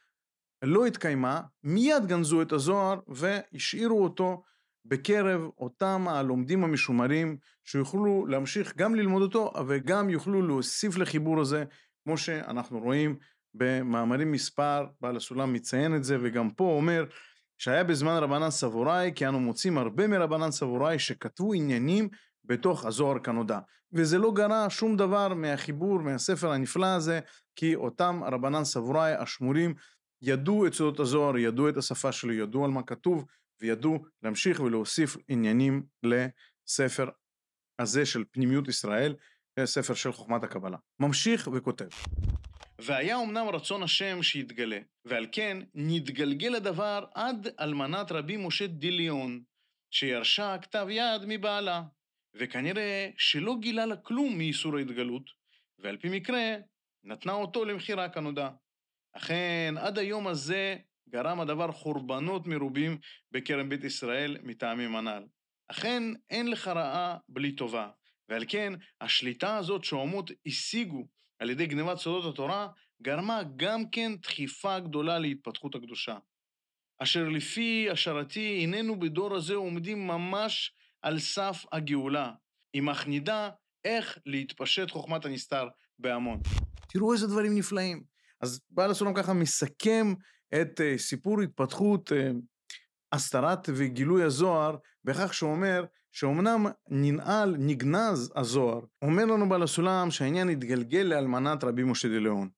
לא 0.64 0.86
התקיימה, 0.86 1.42
מיד 1.64 2.06
גנזו 2.06 2.42
את 2.42 2.52
הזוהר 2.52 3.00
והשאירו 3.08 4.04
אותו 4.04 4.44
בקרב 4.86 5.42
אותם 5.58 6.06
הלומדים 6.08 6.64
המשומרים 6.64 7.38
שיוכלו 7.64 8.26
להמשיך 8.26 8.76
גם 8.76 8.96
ללמוד 8.96 9.22
אותו 9.22 9.54
וגם 9.68 10.10
יוכלו 10.10 10.42
להוסיף 10.42 10.98
לחיבור 10.98 11.42
הזה 11.42 11.66
כמו 12.04 12.18
שאנחנו 12.18 12.80
רואים 12.80 13.18
במאמרים 13.58 14.32
מספר, 14.32 14.86
בעל 15.02 15.18
הסולם 15.18 15.54
מציין 15.54 15.96
את 15.96 16.04
זה 16.04 16.18
וגם 16.22 16.50
פה 16.50 16.64
אומר 16.64 17.06
שהיה 17.58 17.84
בזמן 17.84 18.18
רבנן 18.24 18.50
סבוראי 18.50 19.12
כי 19.16 19.28
אנו 19.28 19.40
מוצאים 19.40 19.78
הרבה 19.78 20.08
מרבנן 20.08 20.52
סבוראי 20.52 21.00
שכתבו 21.00 21.54
עניינים 21.54 22.10
בתוך 22.46 22.86
הזוהר 22.86 23.20
כנודע. 23.20 23.60
וזה 23.94 24.18
לא 24.18 24.32
גרע 24.32 24.68
שום 24.70 24.98
דבר 24.98 25.34
מהחיבור, 25.34 26.00
מהספר 26.00 26.52
הנפלא 26.52 26.86
הזה, 26.86 27.20
כי 27.56 27.76
אותם 27.76 28.22
רבנן 28.24 28.64
סבוראי 28.64 29.14
השמורים 29.14 29.74
ידעו 30.22 30.68
את 30.68 30.74
סודות 30.74 31.00
הזוהר, 31.00 31.38
ידעו 31.38 31.70
את 31.70 31.78
השפה 31.78 32.12
שלו, 32.12 32.34
ידעו 32.34 32.66
על 32.66 32.72
מה 32.72 32.84
כתוב, 32.84 33.26
וידעו 33.62 34.06
להמשיך 34.24 34.60
ולהוסיף 34.60 35.18
עניינים 35.28 35.84
לספר 36.04 37.10
הזה 37.80 38.06
של 38.06 38.24
פנימיות 38.32 38.68
ישראל, 38.68 39.16
ספר 39.66 39.94
של 39.94 40.12
חוכמת 40.12 40.44
הקבלה. 40.44 40.78
ממשיך 41.00 41.50
וכותב. 41.54 41.88
והיה 42.80 43.22
אמנם 43.22 43.48
רצון 43.48 43.84
השם 43.84 44.24
שיתגלה, 44.24 44.80
ועל 45.06 45.28
כן 45.32 45.58
נתגלגל 45.76 46.56
הדבר 46.56 47.06
עד 47.14 47.48
אלמנת 47.60 48.12
רבי 48.12 48.38
משה 48.38 48.68
דיליון, 48.68 49.44
שירשה 49.92 50.58
כתב 50.62 50.88
יד 50.90 51.22
מבעלה, 51.28 51.84
וכנראה 52.34 53.10
שלא 53.18 53.56
גילה 53.60 53.86
לה 53.86 53.96
כלום 53.96 54.38
מאיסור 54.38 54.78
ההתגלות, 54.78 55.30
ועל 55.80 55.98
פי 55.98 56.10
מקרה 56.10 56.56
נתנה 57.04 57.34
אותו 57.34 57.66
למכירה 57.66 58.10
כנודע. 58.10 58.50
אכן, 59.14 59.76
עד 59.78 60.00
היום 60.00 60.28
הזה 60.28 60.78
גרם 61.10 61.40
הדבר 61.40 61.72
חורבנות 61.72 62.48
מרובים 62.48 62.98
בקרב 63.32 63.70
בית 63.70 63.84
ישראל 63.84 64.38
מטעמים 64.44 64.96
הנ"ל. 64.96 65.24
אכן, 65.68 66.04
אין 66.30 66.48
לך 66.48 66.68
רעה 66.68 67.18
בלי 67.30 67.52
טובה, 67.52 67.90
ועל 68.30 68.46
כן, 68.48 68.74
השליטה 69.02 69.58
הזאת 69.58 69.84
שאומות 69.84 70.32
השיגו 70.46 71.08
על 71.40 71.50
ידי 71.50 71.66
גנבת 71.66 71.98
סודות 71.98 72.34
התורה, 72.34 72.68
גרמה 73.02 73.42
גם 73.56 73.90
כן 73.90 74.12
דחיפה 74.24 74.80
גדולה 74.80 75.20
להתפתחות 75.20 75.76
הקדושה. 75.76 76.18
אשר 76.98 77.30
לפי 77.30 77.88
השערתי, 77.92 78.64
הננו 78.64 79.00
בדור 79.00 79.36
הזה 79.36 79.56
עומדים 79.56 80.08
ממש 80.08 80.74
על 81.02 81.20
סף 81.20 81.66
הגאולה, 81.72 82.32
אם 82.76 82.90
אך 82.90 83.08
נדע 83.08 83.50
איך 83.86 84.18
להתפשט 84.26 84.92
חוכמת 84.92 85.26
הנסתר 85.26 85.68
בהמון. 86.00 86.42
תראו 86.90 87.14
איזה 87.14 87.28
דברים 87.28 87.58
נפלאים. 87.58 88.04
אז 88.42 88.62
בעל 88.70 88.92
הסולם 88.92 89.14
ככה 89.14 89.34
מסכם 89.34 90.14
את 90.62 90.80
uh, 90.80 90.98
סיפור 90.98 91.42
התפתחות 91.42 92.12
uh, 92.12 92.16
הסתרת 93.12 93.70
וגילוי 93.76 94.24
הזוהר 94.24 94.76
בכך 95.04 95.34
שהוא 95.34 95.52
אומר 95.52 95.86
שאומנם 96.16 96.66
ננעל, 96.90 97.56
נגנז 97.60 98.34
הזוהר. 98.36 98.80
אומר 99.02 99.26
לנו 99.26 99.50
בעל 99.50 99.64
הסולם 99.64 100.12
שהעניין 100.12 100.50
התגלגל 100.50 101.00
לאלמנת 101.00 101.64
רבי 101.64 101.84
משה 101.84 102.08
דליאון. 102.08 102.50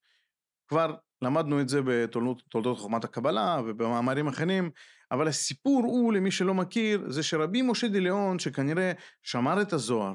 כבר 0.68 0.96
למדנו 1.22 1.62
את 1.62 1.70
זה 1.70 1.82
בתולדות 1.86 2.78
חוכמת 2.78 3.04
הקבלה 3.04 3.62
ובמאמרים 3.66 4.28
אחרים, 4.28 4.72
אבל 5.12 5.28
הסיפור 5.28 5.84
הוא, 5.84 6.14
למי 6.14 6.32
שלא 6.32 6.54
מכיר, 6.54 7.06
זה 7.08 7.24
שרבי 7.24 7.62
משה 7.62 7.88
דיליאון, 7.88 8.40
שכנראה 8.40 8.92
שמר 9.24 9.62
את 9.62 9.74
הזוהר, 9.74 10.14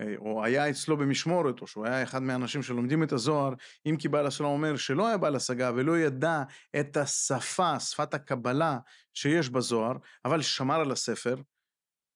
אה, 0.00 0.14
או 0.18 0.44
היה 0.44 0.70
אצלו 0.70 0.96
במשמורת, 0.96 1.60
או 1.60 1.66
שהוא 1.66 1.86
היה 1.86 2.02
אחד 2.02 2.22
מהאנשים 2.22 2.62
שלומדים 2.62 3.02
את 3.02 3.12
הזוהר, 3.12 3.54
אם 3.86 3.96
כי 3.98 4.08
בעל 4.08 4.26
הסולם 4.26 4.50
אומר 4.50 4.76
שלא 4.76 5.08
היה 5.08 5.16
בעל 5.16 5.36
השגה 5.36 5.70
ולא 5.74 5.98
ידע 5.98 6.42
את 6.80 6.96
השפה, 6.96 7.80
שפת 7.80 8.14
הקבלה 8.14 8.78
שיש 9.14 9.48
בזוהר, 9.48 9.96
אבל 10.24 10.42
שמר 10.42 10.80
על 10.80 10.92
הספר, 10.92 11.36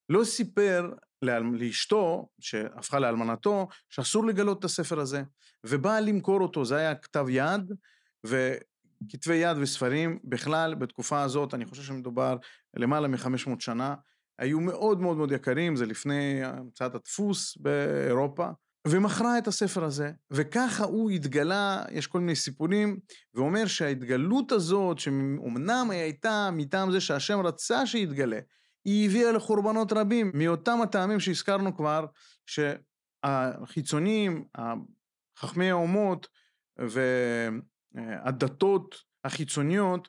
לא 0.09 0.25
סיפר 0.25 0.91
לאשתו, 1.23 2.29
שהפכה 2.41 2.99
לאלמנתו, 2.99 3.69
שאסור 3.89 4.27
לגלות 4.27 4.59
את 4.59 4.65
הספר 4.65 5.01
הזה, 5.01 5.23
ובא 5.65 6.01
למכור 6.01 6.41
אותו, 6.41 6.65
זה 6.65 6.77
היה 6.77 6.95
כתב 6.95 7.27
יד, 7.29 7.73
וכתבי 8.27 9.35
יד 9.35 9.57
וספרים 9.61 10.19
בכלל 10.25 10.75
בתקופה 10.75 11.23
הזאת, 11.23 11.55
אני 11.55 11.67
חושב 11.67 11.83
שמדובר 11.83 12.37
למעלה 12.77 13.09
מ-500 13.09 13.51
שנה, 13.59 13.95
היו 14.39 14.61
מאוד 14.61 15.01
מאוד 15.01 15.17
מאוד 15.17 15.33
יקרים, 15.33 15.77
זה 15.77 15.87
לפני 15.87 16.45
המצאת 16.45 16.95
הדפוס 16.95 17.57
באירופה, 17.57 18.49
ומכרה 18.89 19.39
את 19.39 19.47
הספר 19.47 19.85
הזה, 19.85 20.11
וככה 20.31 20.85
הוא 20.85 21.11
התגלה, 21.11 21.83
יש 21.91 22.07
כל 22.07 22.21
מיני 22.21 22.37
סיפורים, 22.37 22.99
ואומר 23.35 23.67
שההתגלות 23.67 24.53
הזאת, 24.53 24.99
שאומנם 24.99 25.89
היא 25.91 26.01
הייתה 26.01 26.51
מטעם 26.53 26.91
זה 26.91 27.01
שהשם 27.01 27.41
רצה 27.41 27.87
שיתגלה, 27.87 28.39
היא 28.85 29.09
הביאה 29.09 29.33
לחורבנות 29.33 29.93
רבים, 29.93 30.31
מאותם 30.35 30.79
הטעמים 30.83 31.21
שהזכרנו 31.21 31.77
כבר, 31.77 32.07
שהחיצונים, 32.47 34.45
חכמי 35.39 35.71
האומות 35.71 36.29
והדתות 37.95 38.95
החיצוניות, 39.25 40.09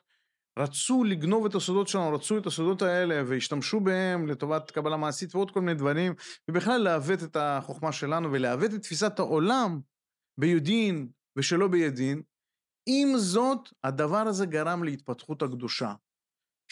רצו 0.58 1.04
לגנוב 1.04 1.46
את 1.46 1.54
הסודות 1.54 1.88
שלנו, 1.88 2.14
רצו 2.14 2.38
את 2.38 2.46
הסודות 2.46 2.82
האלה 2.82 3.22
והשתמשו 3.26 3.80
בהם 3.80 4.26
לטובת 4.26 4.70
קבלה 4.70 4.96
מעשית 4.96 5.34
ועוד 5.34 5.50
כל 5.50 5.60
מיני 5.60 5.74
דברים, 5.74 6.14
ובכלל 6.50 6.80
לעוות 6.80 7.22
את 7.22 7.36
החוכמה 7.36 7.92
שלנו 7.92 8.32
ולעוות 8.32 8.74
את 8.74 8.82
תפיסת 8.82 9.18
העולם 9.18 9.80
ביודעין 10.38 11.08
ושלא 11.38 11.68
בידין. 11.68 12.22
עם 12.86 13.16
זאת, 13.16 13.58
הדבר 13.84 14.16
הזה 14.16 14.46
גרם 14.46 14.84
להתפתחות 14.84 15.42
הקדושה. 15.42 15.92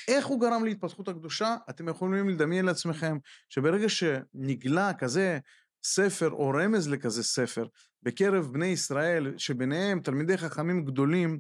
איך 0.09 0.27
הוא 0.27 0.41
גרם 0.41 0.65
להתפתחות 0.65 1.09
הקדושה? 1.09 1.57
אתם 1.71 1.89
יכולים 1.89 2.29
לדמיין 2.29 2.65
לעצמכם 2.65 3.19
שברגע 3.49 3.89
שנגלה 3.89 4.95
כזה 4.95 5.39
ספר 5.85 6.31
או 6.31 6.49
רמז 6.49 6.89
לכזה 6.89 7.23
ספר 7.23 7.67
בקרב 8.03 8.53
בני 8.53 8.67
ישראל, 8.67 9.35
שביניהם 9.39 10.01
תלמידי 10.01 10.37
חכמים 10.39 10.85
גדולים, 10.85 11.39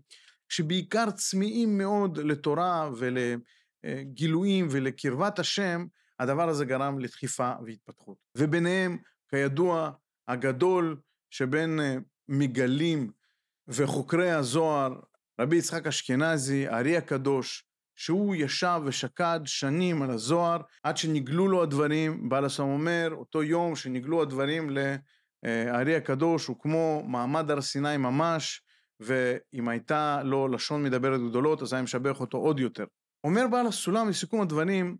שבעיקר 0.49 1.11
צמאים 1.11 1.78
מאוד 1.78 2.18
לתורה 2.18 2.90
ולגילויים 2.96 4.66
ולקרבת 4.70 5.38
השם, 5.38 5.87
הדבר 6.18 6.49
הזה 6.49 6.64
גרם 6.64 6.99
לדחיפה 6.99 7.52
והתפתחות. 7.64 8.16
וביניהם, 8.38 8.99
כידוע, 9.28 9.90
הגדול 10.28 10.96
שבין 11.30 11.80
אה, 11.80 11.96
מגלים 12.28 13.11
וחוקרי 13.68 14.30
הזוהר, 14.30 15.00
רבי 15.40 15.56
יצחק 15.56 15.87
אשכנזי, 15.87 16.68
הארי 16.68 16.96
הקדוש, 16.96 17.64
שהוא 17.96 18.34
ישב 18.34 18.80
ושקד 18.84 19.40
שנים 19.44 20.02
על 20.02 20.10
הזוהר, 20.10 20.60
עד 20.82 20.96
שנגלו 20.96 21.48
לו 21.48 21.62
הדברים, 21.62 22.28
בעל 22.28 22.44
הסם 22.44 22.62
אומר, 22.62 23.08
אותו 23.12 23.42
יום 23.42 23.76
שנגלו 23.76 24.22
הדברים 24.22 24.70
לארי 24.70 25.96
הקדוש, 25.96 26.46
הוא 26.46 26.56
כמו 26.60 27.02
מעמד 27.06 27.50
הר 27.50 27.60
סיני 27.60 27.96
ממש, 27.96 28.62
ואם 29.00 29.68
הייתה 29.68 30.22
לו 30.24 30.48
לשון 30.48 30.82
מדברת 30.82 31.20
גדולות, 31.20 31.62
אז 31.62 31.72
היה 31.72 31.82
משבח 31.82 32.20
אותו 32.20 32.38
עוד 32.38 32.60
יותר. 32.60 32.84
אומר 33.24 33.46
בעל 33.50 33.66
הסולם 33.66 34.08
לסיכום 34.08 34.40
הדברים 34.40 34.96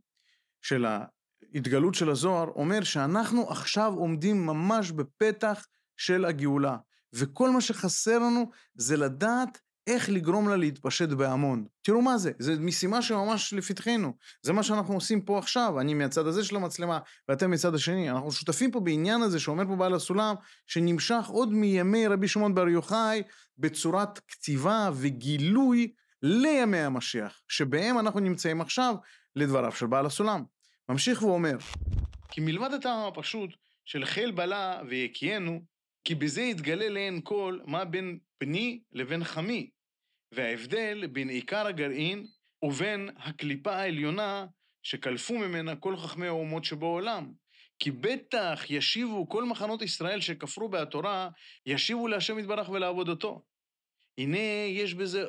של 0.63 0.87
ההתגלות 0.87 1.95
של 1.95 2.11
הזוהר, 2.11 2.49
אומר 2.49 2.83
שאנחנו 2.83 3.51
עכשיו 3.51 3.93
עומדים 3.97 4.47
ממש 4.47 4.91
בפתח 4.91 5.67
של 5.97 6.25
הגאולה, 6.25 6.77
וכל 7.13 7.51
מה 7.51 7.61
שחסר 7.61 8.19
לנו 8.19 8.51
זה 8.75 8.97
לדעת 8.97 9.59
איך 9.87 10.11
לגרום 10.11 10.49
לה 10.49 10.57
להתפשט 10.57 11.09
בהמון. 11.09 11.67
תראו 11.83 12.03
מה 12.03 12.19
זה, 12.19 12.33
זו 12.39 12.53
משימה 12.61 13.03
שממש 13.03 13.53
לפתחנו. 13.53 14.13
זה 14.43 14.53
מה 14.53 14.63
שאנחנו 14.63 14.95
עושים 14.95 15.21
פה 15.21 15.39
עכשיו, 15.39 15.81
אני 15.81 15.95
מהצד 15.95 16.27
הזה 16.27 16.45
של 16.45 16.57
המצלמה 16.57 16.99
ואתם 17.29 17.51
מצד 17.51 17.75
השני. 17.75 18.11
אנחנו 18.11 18.33
שותפים 18.33 18.71
פה 18.71 18.81
בעניין 18.81 19.23
הזה 19.23 19.41
שאומר 19.41 19.67
פה 19.67 19.77
בעל 19.77 19.95
הסולם, 19.95 20.35
שנמשך 20.67 21.27
עוד 21.29 21.53
מימי 21.53 22.07
רבי 22.07 22.29
שמעון 22.29 22.55
בר 22.55 22.69
יוחאי 22.69 23.23
בצורת 23.59 24.19
כתיבה 24.29 24.91
וגילוי 24.95 25.93
לימי 26.23 26.79
המשיח, 26.79 27.41
שבהם 27.49 27.99
אנחנו 27.99 28.21
נמצאים 28.21 28.61
עכשיו 28.61 28.95
לדבריו 29.37 29.73
של 29.73 29.87
בעל 29.87 30.07
הסולם. 30.07 30.45
ממשיך 30.89 31.23
ואומר, 31.23 31.57
כי 32.31 32.41
מלבד 32.41 32.73
הטעם 32.73 33.09
הפשוט 33.09 33.51
של 33.85 34.05
חיל 34.05 34.31
בלה 34.31 34.81
ויקיינו, 34.89 35.61
כי 36.05 36.15
בזה 36.15 36.43
יתגלה 36.43 36.89
לעין 36.89 37.21
כל 37.25 37.59
מה 37.67 37.85
בין 37.85 38.19
בני 38.41 38.81
לבין 38.93 39.25
חמי, 39.25 39.71
וההבדל 40.33 41.07
בין 41.07 41.29
עיקר 41.29 41.67
הגרעין 41.67 42.27
ובין 42.63 43.11
הקליפה 43.17 43.77
העליונה 43.77 44.47
שקלפו 44.83 45.39
ממנה 45.39 45.77
כל 45.77 45.97
חכמי 45.97 46.27
האומות 46.27 46.65
שבעולם. 46.65 47.33
כי 47.79 47.91
בטח 47.91 48.61
ישיבו 48.71 49.29
כל 49.29 49.45
מחנות 49.45 49.83
ישראל 49.83 50.21
שכפרו 50.21 50.69
בהתורה, 50.69 51.29
ישיבו 51.67 52.09
להשם 52.09 52.39
יתברך 52.39 52.69
ולעבודתו. 52.69 53.43
הנה 54.19 54.39
יש 54.69 54.95
בזה 54.95 55.25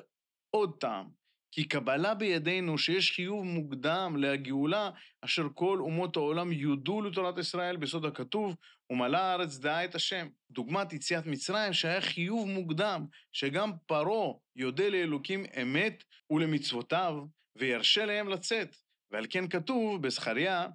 עוד 0.49 0.77
טעם, 0.79 1.09
כי 1.51 1.67
קבלה 1.67 2.13
בידינו 2.15 2.77
שיש 2.77 3.11
חיוב 3.11 3.45
מוקדם 3.45 4.15
להגאולה, 4.19 4.89
אשר 5.21 5.47
כל 5.55 5.77
אומות 5.79 6.15
העולם 6.15 6.51
יודו 6.51 7.01
לתורת 7.01 7.37
ישראל 7.37 7.77
בסוד 7.77 8.05
הכתוב, 8.05 8.55
ומלא 8.89 9.17
הארץ 9.17 9.57
דעה 9.57 9.85
את 9.85 9.95
השם. 9.95 10.27
דוגמת 10.51 10.93
יציאת 10.93 11.25
מצרים, 11.25 11.73
שהיה 11.73 12.01
חיוב 12.01 12.47
מוקדם, 12.47 13.05
שגם 13.31 13.71
פרעה 13.85 14.33
יודה 14.55 14.89
לאלוקים 14.89 15.45
אמת 15.61 16.03
ולמצוותיו, 16.29 17.13
וירשה 17.57 18.05
להם 18.05 18.29
לצאת. 18.29 18.75
ועל 19.11 19.25
כן 19.29 19.47
כתוב 19.47 20.01
בזכריה, 20.01 20.67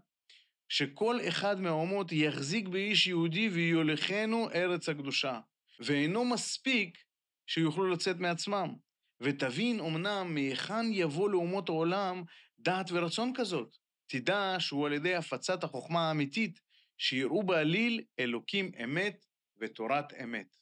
שכל 0.68 1.18
אחד 1.28 1.60
מהאומות 1.60 2.12
יחזיק 2.12 2.68
באיש 2.68 3.06
יהודי 3.06 3.48
ויולכנו 3.48 4.50
ארץ 4.50 4.88
הקדושה. 4.88 5.40
ואינו 5.80 6.24
מספיק 6.24 6.98
שיוכלו 7.46 7.90
לצאת 7.90 8.16
מעצמם. 8.16 8.74
ותבין 9.20 9.80
אמנם 9.80 10.34
מהיכן 10.34 10.86
יבוא 10.92 11.30
לאומות 11.30 11.68
העולם 11.68 12.22
דעת 12.58 12.86
ורצון 12.92 13.32
כזאת. 13.34 13.76
תדע 14.06 14.56
שהוא 14.58 14.86
על 14.86 14.92
ידי 14.92 15.14
הפצת 15.14 15.64
החוכמה 15.64 16.08
האמיתית, 16.08 16.60
שיראו 17.02 17.42
בעליל 17.42 18.02
אלוקים 18.18 18.70
אמת 18.84 19.26
ותורת 19.60 20.12
אמת. 20.22 20.56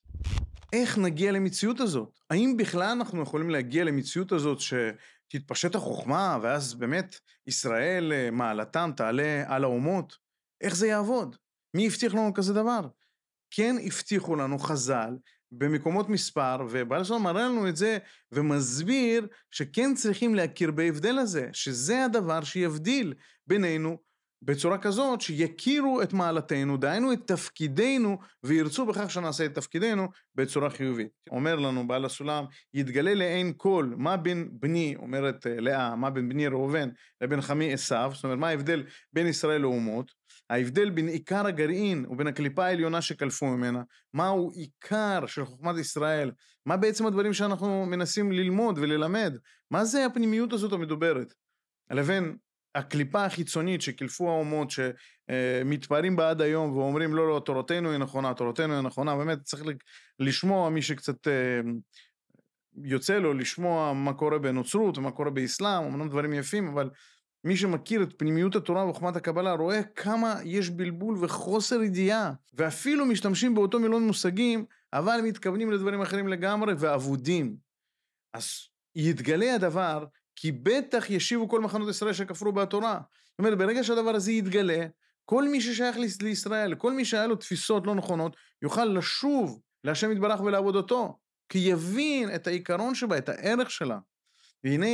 איך 0.72 0.98
נגיע 0.98 1.32
למציאות 1.32 1.80
הזאת? 1.80 2.18
האם 2.30 2.56
בכלל 2.56 2.90
אנחנו 2.90 3.22
יכולים 3.22 3.50
להגיע 3.50 3.84
למציאות 3.84 4.32
הזאת 4.32 4.58
שתתפשט 4.60 5.74
החוכמה, 5.74 6.38
ואז 6.42 6.74
באמת 6.74 7.16
ישראל 7.46 8.12
אה, 8.12 8.30
מעלתם 8.30 8.90
תעלה 8.96 9.44
על 9.46 9.64
האומות? 9.64 10.16
איך 10.60 10.76
זה 10.76 10.86
יעבוד? 10.86 11.36
מי 11.74 11.86
הבטיח 11.86 12.14
לנו 12.14 12.34
כזה 12.34 12.54
דבר? 12.54 12.80
כן 13.50 13.76
הבטיחו 13.86 14.36
לנו 14.36 14.58
חז"ל 14.58 15.16
במקומות 15.52 16.08
מספר, 16.08 16.66
ובעל 16.70 17.00
השלום 17.00 17.22
מראה 17.22 17.42
לנו 17.42 17.68
את 17.68 17.76
זה 17.76 17.98
ומסביר 18.32 19.26
שכן 19.50 19.94
צריכים 19.94 20.34
להכיר 20.34 20.70
בהבדל 20.70 21.18
הזה, 21.18 21.48
שזה 21.52 22.04
הדבר 22.04 22.44
שיבדיל 22.44 23.14
בינינו 23.46 24.07
בצורה 24.42 24.78
כזאת 24.78 25.20
שיכירו 25.20 26.02
את 26.02 26.12
מעלתנו, 26.12 26.76
דהיינו 26.76 27.12
את 27.12 27.26
תפקידנו, 27.26 28.18
וירצו 28.42 28.86
בכך 28.86 29.10
שנעשה 29.10 29.44
את 29.44 29.54
תפקידנו 29.54 30.08
בצורה 30.34 30.70
חיובית. 30.70 31.08
אומר 31.30 31.56
לנו 31.56 31.88
בעל 31.88 32.04
הסולם, 32.04 32.44
יתגלה 32.74 33.14
לעין 33.14 33.52
כל, 33.56 33.92
מה 33.96 34.16
בין 34.16 34.48
בני, 34.52 34.94
אומרת 34.98 35.46
אה, 35.46 35.60
לאה, 35.60 35.96
מה 35.96 36.10
בין 36.10 36.28
בני 36.28 36.46
ראובן 36.46 36.88
לבין 37.20 37.40
חמי 37.40 37.72
עשיו, 37.72 38.10
זאת 38.14 38.24
אומרת, 38.24 38.38
מה 38.38 38.48
ההבדל 38.48 38.84
בין 39.12 39.26
ישראל 39.26 39.60
לאומות? 39.60 40.12
ההבדל 40.50 40.90
בין 40.90 41.08
עיקר 41.08 41.46
הגרעין 41.46 42.06
ובין 42.08 42.26
הקליפה 42.26 42.64
העליונה 42.64 43.02
שקלפו 43.02 43.46
ממנה, 43.46 43.82
מהו 44.14 44.50
עיקר 44.50 45.26
של 45.26 45.44
חוכמת 45.44 45.78
ישראל, 45.78 46.30
מה 46.66 46.76
בעצם 46.76 47.06
הדברים 47.06 47.32
שאנחנו 47.32 47.86
מנסים 47.86 48.32
ללמוד 48.32 48.78
וללמד, 48.78 49.38
מה 49.70 49.84
זה 49.84 50.06
הפנימיות 50.06 50.52
הזאת 50.52 50.72
המדוברת, 50.72 51.34
לבין 51.90 52.36
הקליפה 52.78 53.24
החיצונית 53.24 53.82
שקילפו 53.82 54.28
האומות 54.28 54.68
שמתפארים 54.70 56.16
בה 56.16 56.30
עד 56.30 56.40
היום 56.40 56.76
ואומרים 56.76 57.14
לא 57.14 57.28
לא 57.28 57.42
תורתנו 57.44 57.90
היא 57.90 57.98
נכונה 57.98 58.34
תורתנו 58.34 58.74
היא 58.74 58.82
נכונה. 58.82 59.16
באמת 59.16 59.42
צריך 59.42 59.62
לשמוע 60.18 60.70
מי 60.70 60.82
שקצת 60.82 61.28
אה, 61.28 61.60
יוצא 62.84 63.18
לו 63.18 63.34
לשמוע 63.34 63.92
מה 63.92 64.12
קורה 64.12 64.38
בנוצרות 64.38 64.98
ומה 64.98 65.10
קורה 65.10 65.30
באסלאם 65.30 65.84
אמנם 65.84 66.08
דברים 66.08 66.32
יפים 66.32 66.68
אבל 66.68 66.90
מי 67.44 67.56
שמכיר 67.56 68.02
את 68.02 68.18
פנימיות 68.18 68.56
התורה 68.56 68.88
וחוכמת 68.88 69.16
הקבלה 69.16 69.52
רואה 69.52 69.82
כמה 69.82 70.34
יש 70.44 70.70
בלבול 70.70 71.16
וחוסר 71.20 71.82
ידיעה 71.82 72.32
ואפילו 72.54 73.06
משתמשים 73.06 73.54
באותו 73.54 73.80
מילון 73.80 74.06
מושגים 74.06 74.64
אבל 74.92 75.20
מתכוונים 75.24 75.70
לדברים 75.70 76.02
אחרים 76.02 76.28
לגמרי 76.28 76.74
ואבודים. 76.78 77.56
אז 78.34 78.48
יתגלה 78.94 79.54
הדבר, 79.54 80.04
כי 80.40 80.52
בטח 80.52 81.10
ישיבו 81.10 81.48
כל 81.48 81.60
מחנות 81.60 81.90
ישראל 81.90 82.12
שכפרו 82.12 82.52
בתורה. 82.52 83.00
זאת 83.24 83.38
אומרת, 83.38 83.58
ברגע 83.58 83.84
שהדבר 83.84 84.10
הזה 84.10 84.32
יתגלה, 84.32 84.86
כל 85.24 85.48
מי 85.48 85.60
ששייך 85.60 85.96
לישראל, 86.20 86.74
כל 86.74 86.92
מי 86.92 87.04
שהיה 87.04 87.26
לו 87.26 87.36
תפיסות 87.36 87.86
לא 87.86 87.94
נכונות, 87.94 88.36
יוכל 88.62 88.84
לשוב 88.84 89.60
להשם 89.84 90.12
יתברך 90.12 90.40
ולעבוד 90.40 90.76
אותו, 90.76 91.18
כי 91.48 91.58
יבין 91.58 92.34
את 92.34 92.46
העיקרון 92.46 92.94
שבה, 92.94 93.18
את 93.18 93.28
הערך 93.28 93.70
שלה. 93.70 93.98
והנה, 94.64 94.86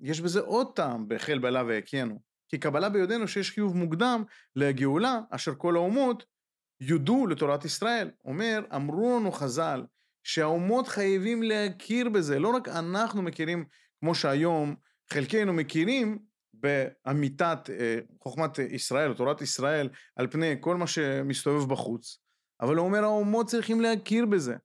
יש 0.00 0.20
בזה 0.20 0.40
עוד 0.40 0.66
טעם 0.74 1.08
בהחל 1.08 1.38
בעלה 1.38 1.62
והקיאנו. 1.66 2.20
כי 2.48 2.58
קבלה 2.58 2.88
ביודענו 2.88 3.28
שיש 3.28 3.50
חיוב 3.50 3.76
מוקדם 3.76 4.24
לגאולה, 4.56 5.20
אשר 5.30 5.54
כל 5.58 5.76
האומות 5.76 6.24
יודו 6.80 7.26
לתורת 7.26 7.64
ישראל. 7.64 8.10
אומר, 8.24 8.64
אמרו 8.74 9.18
לנו 9.18 9.32
חז"ל, 9.32 9.84
שהאומות 10.22 10.88
חייבים 10.88 11.42
להכיר 11.42 12.08
בזה, 12.08 12.38
לא 12.38 12.48
רק 12.48 12.68
אנחנו 12.68 13.22
מכירים, 13.22 13.64
כמו 14.00 14.14
שהיום 14.14 14.74
חלקנו 15.12 15.52
מכירים, 15.52 16.18
באמיתת 16.54 17.70
אה, 17.70 17.98
חוכמת 18.22 18.58
ישראל, 18.58 19.10
או 19.10 19.14
תורת 19.14 19.42
ישראל, 19.42 19.88
על 20.16 20.26
פני 20.26 20.56
כל 20.60 20.76
מה 20.76 20.86
שמסתובב 20.86 21.68
בחוץ, 21.68 22.18
אבל 22.60 22.76
הוא 22.76 22.86
אומר, 22.86 23.04
האומות 23.04 23.46
צריכים 23.46 23.80
להכיר 23.80 24.26
בזה. 24.26 24.56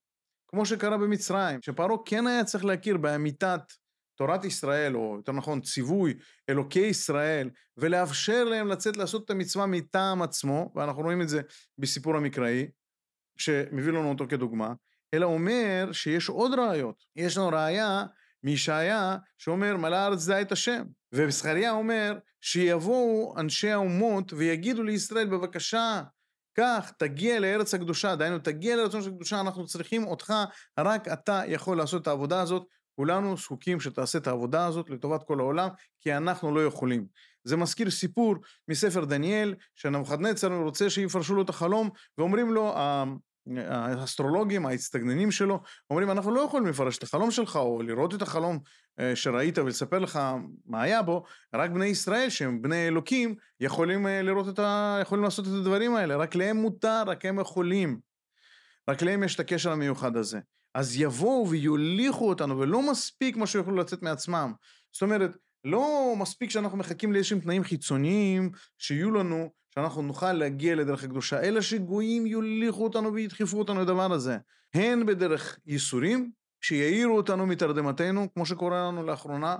כמו 0.47 0.65
שקרה 0.65 0.97
במצרים, 0.97 1.61
שפרעה 1.61 1.97
כן 2.05 2.27
היה 2.27 2.43
צריך 2.43 2.65
להכיר 2.65 2.97
באמיתת 2.97 3.61
תורת 4.17 4.45
ישראל, 4.45 4.95
או 4.95 5.15
יותר 5.17 5.31
נכון 5.31 5.61
ציווי 5.61 6.13
אלוקי 6.49 6.79
ישראל, 6.79 7.49
ולאפשר 7.77 8.43
להם 8.43 8.67
לצאת 8.67 8.97
לעשות 8.97 9.25
את 9.25 9.29
המצווה 9.29 9.65
מטעם 9.65 10.21
עצמו, 10.21 10.71
ואנחנו 10.75 11.01
רואים 11.01 11.21
את 11.21 11.29
זה 11.29 11.41
בסיפור 11.77 12.17
המקראי, 12.17 12.67
שמביא 13.37 13.91
לנו 13.91 14.09
אותו 14.09 14.27
כדוגמה, 14.29 14.73
אלא 15.13 15.25
אומר 15.25 15.89
שיש 15.91 16.29
עוד 16.29 16.59
ראיות. 16.59 17.03
יש 17.15 17.37
לנו 17.37 17.47
ראיה 17.47 18.05
מישעיה 18.47 19.17
שאומר 19.37 19.77
מלא 19.77 19.95
הארץ 19.95 20.25
דע 20.25 20.41
את 20.41 20.51
השם. 20.51 20.83
וזכריה 21.13 21.71
אומר 21.71 22.17
שיבואו 22.41 23.35
אנשי 23.37 23.71
האומות 23.71 24.33
ויגידו 24.33 24.83
לישראל 24.83 25.27
בבקשה 25.27 26.01
קח, 26.53 26.91
תגיע 26.99 27.39
לארץ 27.39 27.73
הקדושה, 27.73 28.15
דהיינו, 28.15 28.39
תגיע 28.39 28.75
לארץ 28.75 28.95
הקדושה, 28.95 29.39
אנחנו 29.39 29.65
צריכים 29.65 30.07
אותך, 30.07 30.33
רק 30.79 31.07
אתה 31.07 31.41
יכול 31.47 31.77
לעשות 31.77 32.01
את 32.01 32.07
העבודה 32.07 32.41
הזאת. 32.41 32.63
כולנו 32.95 33.37
זקוקים 33.37 33.79
שתעשה 33.79 34.17
את 34.17 34.27
העבודה 34.27 34.65
הזאת 34.65 34.89
לטובת 34.89 35.23
כל 35.23 35.39
העולם, 35.39 35.69
כי 36.01 36.13
אנחנו 36.13 36.55
לא 36.55 36.65
יכולים. 36.65 37.05
זה 37.43 37.57
מזכיר 37.57 37.89
סיפור 37.89 38.35
מספר 38.67 39.05
דניאל, 39.05 39.55
שנבוכדנצר 39.75 40.47
רוצה 40.47 40.89
שיפרשו 40.89 41.35
לו 41.35 41.41
את 41.41 41.49
החלום, 41.49 41.89
ואומרים 42.17 42.53
לו, 42.53 42.75
האסטרולוגים, 43.67 44.65
ההצטגננים 44.65 45.31
שלו, 45.31 45.59
אומרים, 45.89 46.11
אנחנו 46.11 46.31
לא 46.31 46.41
יכולים 46.41 46.67
לפרש 46.67 46.97
את 46.97 47.03
החלום 47.03 47.31
שלך, 47.31 47.55
או 47.55 47.81
לראות 47.81 48.13
את 48.13 48.21
החלום 48.21 48.59
אה, 48.99 49.15
שראית 49.15 49.57
ולספר 49.57 49.99
לך 49.99 50.19
מה 50.65 50.81
היה 50.81 51.01
בו, 51.01 51.23
רק 51.55 51.69
בני 51.69 51.85
ישראל, 51.85 52.29
שהם 52.29 52.61
בני 52.61 52.87
אלוקים, 52.87 53.35
יכולים 53.59 54.07
אה, 54.07 54.21
לראות 54.21 54.49
את 54.49 54.59
ה... 54.59 54.97
יכולים 55.01 55.23
לעשות 55.23 55.47
את 55.47 55.51
הדברים 55.51 55.95
האלה, 55.95 56.15
רק 56.15 56.35
להם 56.35 56.57
מותר, 56.57 57.03
רק 57.07 57.25
הם 57.25 57.39
יכולים. 57.39 57.99
רק 58.89 59.01
להם 59.01 59.23
יש 59.23 59.35
את 59.35 59.39
הקשר 59.39 59.71
המיוחד 59.71 60.17
הזה. 60.17 60.39
אז 60.73 61.01
יבואו 61.01 61.49
ויוליכו 61.49 62.29
אותנו, 62.29 62.59
ולא 62.59 62.91
מספיק 62.91 63.37
מה 63.37 63.47
שיוכלו 63.47 63.75
לצאת 63.75 64.01
מעצמם. 64.01 64.53
זאת 64.91 65.01
אומרת, 65.01 65.37
לא 65.67 66.13
מספיק 66.17 66.49
שאנחנו 66.49 66.77
מחכים 66.77 67.13
לאיזשהם 67.13 67.39
תנאים 67.39 67.63
חיצוניים 67.63 68.51
שיהיו 68.77 69.11
לנו, 69.11 69.51
שאנחנו 69.75 70.01
נוכל 70.01 70.33
להגיע 70.33 70.75
לדרך 70.75 71.03
הקדושה, 71.03 71.41
אלא 71.41 71.61
שגויים 71.61 72.25
יוליכו 72.25 72.83
אותנו 72.83 73.13
וידחפו 73.13 73.59
אותנו 73.59 73.81
לדבר 73.81 74.13
הזה. 74.13 74.37
הן 74.73 75.05
בדרך 75.05 75.59
ייסורים, 75.65 76.31
שיעירו 76.61 77.17
אותנו 77.17 77.47
מתרדמתנו, 77.47 78.33
כמו 78.33 78.45
שקורה 78.45 78.87
לנו 78.87 79.03
לאחרונה, 79.03 79.57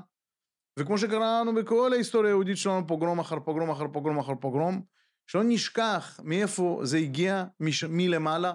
וכמו 0.79 0.97
שקרה 0.97 1.41
לנו 1.41 1.55
בכל 1.55 1.93
ההיסטוריה 1.93 2.29
היהודית 2.29 2.57
שלנו, 2.57 2.87
פוגרום 2.87 3.19
אחר 3.19 3.39
פוגרום 3.39 3.69
אחר 3.69 3.87
פוגרום 3.93 4.19
אחר 4.19 4.33
פוגרום, 4.41 4.81
שלא 5.27 5.43
נשכח 5.43 6.19
מאיפה 6.23 6.79
זה 6.83 6.97
הגיע, 6.97 7.45
מש... 7.59 7.83
מלמעלה, 7.83 8.53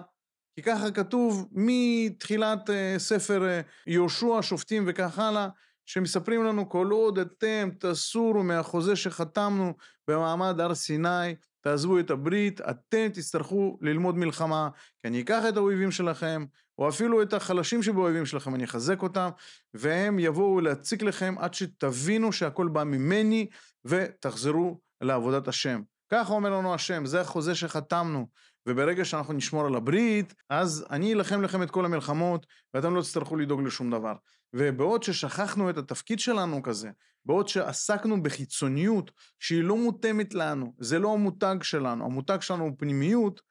כי 0.55 0.61
ככה 0.61 0.91
כתוב 0.91 1.49
מתחילת 1.51 2.69
uh, 2.69 2.73
ספר 2.97 3.41
uh, 3.41 3.91
יהושע, 3.91 4.41
שופטים 4.41 4.83
וכך 4.87 5.19
הלאה, 5.19 5.47
שמספרים 5.85 6.43
לנו 6.43 6.69
כל 6.69 6.87
עוד 6.91 7.19
אתם 7.19 7.69
תסורו 7.79 8.43
מהחוזה 8.43 8.95
שחתמנו 8.95 9.73
במעמד 10.07 10.59
הר 10.59 10.75
סיני, 10.75 11.35
תעזבו 11.61 11.99
את 11.99 12.11
הברית, 12.11 12.61
אתם 12.61 13.07
תצטרכו 13.13 13.77
ללמוד 13.81 14.17
מלחמה, 14.17 14.69
כי 15.01 15.07
אני 15.07 15.21
אקח 15.21 15.43
את 15.49 15.57
האויבים 15.57 15.91
שלכם, 15.91 16.45
או 16.77 16.89
אפילו 16.89 17.21
את 17.21 17.33
החלשים 17.33 17.83
שבאויבים 17.83 18.25
שלכם, 18.25 18.55
אני 18.55 18.63
אחזק 18.63 19.01
אותם, 19.01 19.29
והם 19.73 20.19
יבואו 20.19 20.61
להציק 20.61 21.01
לכם 21.01 21.35
עד 21.37 21.53
שתבינו 21.53 22.31
שהכל 22.31 22.67
בא 22.67 22.83
ממני, 22.83 23.47
ותחזרו 23.85 24.79
לעבודת 25.01 25.47
השם. 25.47 25.81
ככה 26.11 26.33
אומר 26.33 26.49
לנו 26.49 26.73
השם, 26.73 27.05
זה 27.05 27.21
החוזה 27.21 27.55
שחתמנו. 27.55 28.27
וברגע 28.67 29.05
שאנחנו 29.05 29.33
נשמור 29.33 29.65
על 29.65 29.75
הברית, 29.75 30.33
אז 30.49 30.85
אני 30.89 31.13
אלחם 31.13 31.41
לכם 31.41 31.63
את 31.63 31.71
כל 31.71 31.85
המלחמות, 31.85 32.45
ואתם 32.73 32.95
לא 32.95 33.01
תצטרכו 33.01 33.35
לדאוג 33.35 33.61
לשום 33.61 33.91
דבר. 33.91 34.13
ובעוד 34.53 35.03
ששכחנו 35.03 35.69
את 35.69 35.77
התפקיד 35.77 36.19
שלנו 36.19 36.63
כזה, 36.63 36.89
בעוד 37.25 37.47
שעסקנו 37.47 38.23
בחיצוניות 38.23 39.11
שהיא 39.39 39.63
לא 39.63 39.77
מותאמת 39.77 40.33
לנו, 40.33 40.73
זה 40.79 40.99
לא 40.99 41.13
המותג 41.13 41.55
שלנו, 41.61 42.05
המותג 42.05 42.37
שלנו 42.41 42.63
הוא 42.63 42.71
פנימיות, 42.77 43.41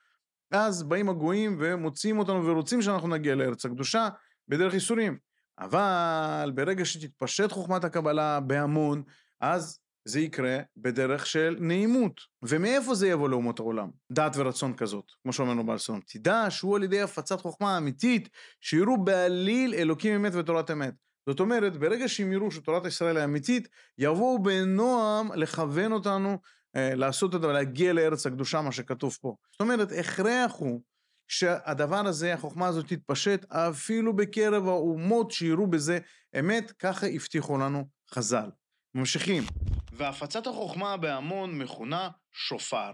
אז 0.51 0.83
באים 0.83 1.09
הגויים 1.09 1.57
ומוציאים 1.61 2.19
אותנו 2.19 2.47
ורוצים 2.47 2.83
שאנחנו 2.83 3.09
נגיע 3.09 3.35
לארץ 3.35 3.65
הקדושה 3.65 4.09
בדרך 4.49 4.75
ייסורים. 4.75 5.19
אבל 5.59 6.53
ברגע 6.55 6.85
שתתפשט 6.85 7.53
חוכמת 7.53 7.85
הקבלה 7.85 8.41
בהמון, 8.41 9.03
אז 9.41 9.79
זה 10.05 10.21
יקרה 10.21 10.59
בדרך 10.77 11.27
של 11.27 11.57
נעימות. 11.61 12.21
ומאיפה 12.43 12.95
זה 12.95 13.09
יבוא 13.09 13.29
לאומות 13.29 13.59
העולם? 13.59 13.91
דעת 14.13 14.33
ורצון 14.37 14.75
כזאת, 14.77 15.05
כמו 15.23 15.33
שאומרנו 15.33 15.67
בעל 15.67 15.79
סולם. 15.79 16.01
תדע 16.07 16.47
שהוא 16.51 16.77
על 16.77 16.83
ידי 16.83 17.01
הפצת 17.01 17.41
חוכמה 17.41 17.79
אמיתית, 17.79 18.29
שיראו 18.61 19.05
בעליל 19.05 19.75
אלוקים 19.75 20.15
אמת 20.15 20.35
ותורת 20.35 20.71
אמת. 20.71 20.95
זאת 21.29 21.41
אומרת, 21.41 21.77
ברגע 21.77 22.09
שהם 22.09 22.33
יראו 22.33 22.51
שתורת 22.51 22.87
ישראל 22.87 23.17
היא 23.17 23.25
אמיתית, 23.25 23.69
יבואו 23.99 24.43
בנועם 24.43 25.33
לכוון 25.35 25.93
אותנו 25.93 26.39
אה, 26.77 26.95
לעשות 26.95 27.35
את 27.35 27.41
זה 27.41 27.49
ולהגיע 27.49 27.93
לארץ 27.93 28.27
הקדושה, 28.27 28.61
מה 28.61 28.73
שכתוב 28.73 29.19
פה. 29.21 29.37
זאת 29.53 29.61
אומרת, 29.61 29.93
הכרח 29.93 30.53
הוא 30.53 30.81
שהדבר 31.29 32.07
הזה, 32.07 32.35
החוכמה 32.35 32.67
הזאת 32.67 32.87
תתפשט 32.89 33.45
אפילו 33.49 34.17
בקרב 34.17 34.69
האומות 34.69 35.31
שיראו 35.31 35.67
בזה 35.67 35.99
אמת, 36.39 36.73
ככה 36.79 37.07
הבטיחו 37.07 37.59
לנו 37.59 37.89
חז"ל. 38.15 38.51
ממשיכים. 38.95 39.43
והפצת 39.93 40.47
החוכמה 40.47 40.97
בהמון 40.97 41.59
מכונה 41.59 42.11
שופר. 42.33 42.91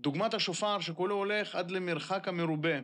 דוגמת 0.00 0.34
השופר 0.34 0.80
שכולו 0.80 1.14
הולך 1.14 1.54
עד 1.54 1.70
למרחק 1.70 2.28
המרובה. 2.28 2.78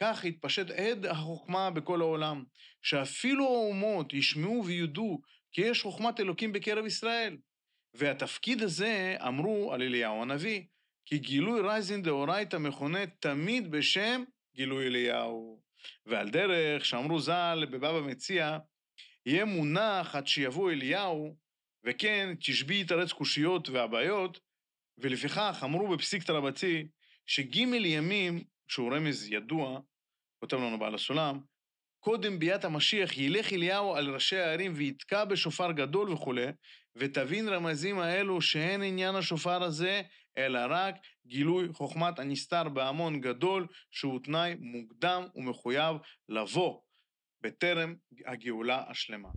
כך 0.00 0.24
יתפשט 0.24 0.70
עד 0.70 1.06
החוכמה 1.06 1.70
בכל 1.70 2.00
העולם, 2.00 2.44
שאפילו 2.82 3.44
האומות 3.44 4.14
ישמעו 4.14 4.64
ויודעו 4.66 5.20
כי 5.52 5.60
יש 5.60 5.82
חוכמת 5.82 6.20
אלוקים 6.20 6.52
בקרב 6.52 6.86
ישראל. 6.86 7.36
והתפקיד 7.94 8.62
הזה 8.62 9.16
אמרו 9.28 9.72
על 9.72 9.82
אליהו 9.82 10.22
הנביא, 10.22 10.62
כי 11.06 11.18
גילוי 11.18 11.60
רייזין 11.60 12.02
דאורייתא 12.02 12.56
מכונה 12.56 13.06
תמיד 13.06 13.70
בשם 13.70 14.24
גילוי 14.54 14.86
אליהו. 14.86 15.60
ועל 16.06 16.30
דרך 16.30 16.84
שאמרו 16.84 17.20
ז"ל 17.20 17.66
בבבא 17.70 18.00
מציע, 18.00 18.58
יהיה 19.26 19.44
מונח 19.44 20.14
עד 20.14 20.26
שיבוא 20.26 20.70
אליהו, 20.70 21.36
וכן 21.84 22.34
תשבי 22.40 22.80
יתרץ 22.80 23.12
קושיות 23.12 23.68
והבעיות, 23.68 24.40
ולפיכך 24.98 25.60
אמרו 25.64 25.88
בפסיקתא 25.88 26.32
רבתי, 26.32 26.88
שג' 27.26 27.56
ימים, 27.56 28.44
שהוא 28.68 28.94
רמז 28.94 29.28
ידוע, 29.28 29.80
כותב 30.40 30.56
לנו 30.56 30.78
בעל 30.78 30.94
הסולם, 30.94 31.40
קודם 32.00 32.38
ביאת 32.38 32.64
המשיח 32.64 33.18
ילך 33.18 33.52
אליהו 33.52 33.94
על 33.94 34.14
ראשי 34.14 34.36
הערים 34.36 34.72
ויתקע 34.76 35.24
בשופר 35.24 35.72
גדול 35.72 36.12
וכולי, 36.12 36.46
ותבין 36.96 37.48
רמזים 37.48 37.98
האלו 37.98 38.42
שאין 38.42 38.82
עניין 38.82 39.14
השופר 39.14 39.62
הזה, 39.62 40.02
אלא 40.38 40.60
רק 40.68 40.94
גילוי 41.26 41.72
חוכמת 41.72 42.18
הנסתר 42.18 42.68
בהמון 42.68 43.20
גדול, 43.20 43.66
שהוא 43.90 44.20
תנאי 44.24 44.54
מוקדם 44.60 45.22
ומחויב 45.34 45.96
לבוא 46.28 46.80
בטרם 47.42 47.94
הגאולה 48.26 48.84
השלמה. 48.88 49.28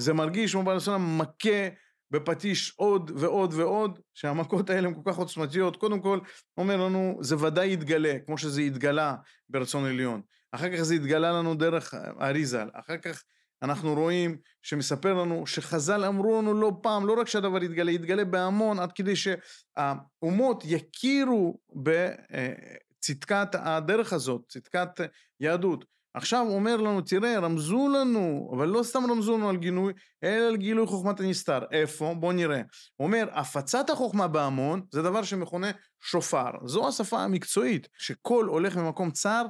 זה 0.00 0.12
מרגיש 0.12 0.52
כמו 0.52 0.72
הסולם 0.72 1.18
מכה 1.18 1.68
בפטיש 2.10 2.74
עוד 2.76 3.10
ועוד 3.14 3.54
ועוד, 3.54 3.98
שהמכות 4.14 4.70
האלה 4.70 4.88
הן 4.88 4.94
כל 4.94 5.12
כך 5.12 5.18
עוצמתיות. 5.18 5.76
קודם 5.76 6.00
כל, 6.00 6.18
אומר 6.56 6.76
לנו, 6.76 7.18
זה 7.20 7.36
ודאי 7.36 7.72
יתגלה, 7.72 8.14
כמו 8.26 8.38
שזה 8.38 8.60
התגלה 8.60 9.14
ברצון 9.48 9.84
עליון. 9.84 10.22
אחר 10.52 10.76
כך 10.76 10.82
זה 10.82 10.94
התגלה 10.94 11.32
לנו 11.32 11.54
דרך 11.54 11.94
אריזל. 12.20 12.68
אחר 12.72 12.96
כך 12.96 13.22
אנחנו 13.62 13.94
רואים 13.94 14.36
שמספר 14.62 15.14
לנו 15.14 15.46
שחז"ל 15.46 16.04
אמרו 16.04 16.42
לנו 16.42 16.54
לא 16.54 16.72
פעם, 16.82 17.06
לא 17.06 17.20
רק 17.20 17.28
שהדבר 17.28 17.62
יתגלה, 17.62 17.90
יתגלה 17.90 18.24
בהמון, 18.24 18.78
עד 18.78 18.92
כדי 18.92 19.14
שהאומות 19.16 20.64
יכירו 20.66 21.58
בצדקת 21.72 23.48
הדרך 23.54 24.12
הזאת, 24.12 24.42
צדקת 24.48 25.00
יהדות. 25.40 25.84
עכשיו 26.14 26.40
הוא 26.46 26.54
אומר 26.54 26.76
לנו, 26.76 27.00
תראה, 27.00 27.38
רמזו 27.38 27.88
לנו, 27.88 28.50
אבל 28.56 28.68
לא 28.68 28.82
סתם 28.82 29.10
רמזו 29.10 29.36
לנו 29.38 29.48
על 29.48 29.56
גינוי, 29.56 29.92
אלא 30.24 30.46
על 30.46 30.56
גילוי 30.56 30.86
חוכמת 30.86 31.20
הנסתר. 31.20 31.58
איפה? 31.72 32.14
בואו 32.20 32.32
נראה. 32.32 32.62
הוא 32.96 33.06
אומר, 33.06 33.28
הפצת 33.32 33.90
החוכמה 33.90 34.28
בהמון 34.28 34.82
זה 34.92 35.02
דבר 35.02 35.22
שמכונה 35.22 35.70
שופר. 36.02 36.50
זו 36.64 36.88
השפה 36.88 37.18
המקצועית, 37.18 37.88
שקול 37.98 38.46
הולך 38.46 38.76
ממקום 38.76 39.10
צר 39.10 39.46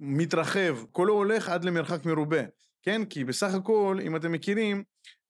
ומתרחב, 0.00 0.76
קולו 0.92 1.14
הולך 1.14 1.48
עד 1.48 1.64
למרחק 1.64 2.04
מרובה. 2.04 2.42
כן? 2.82 3.04
כי 3.04 3.24
בסך 3.24 3.54
הכל, 3.54 3.98
אם 4.02 4.16
אתם 4.16 4.32
מכירים, 4.32 4.82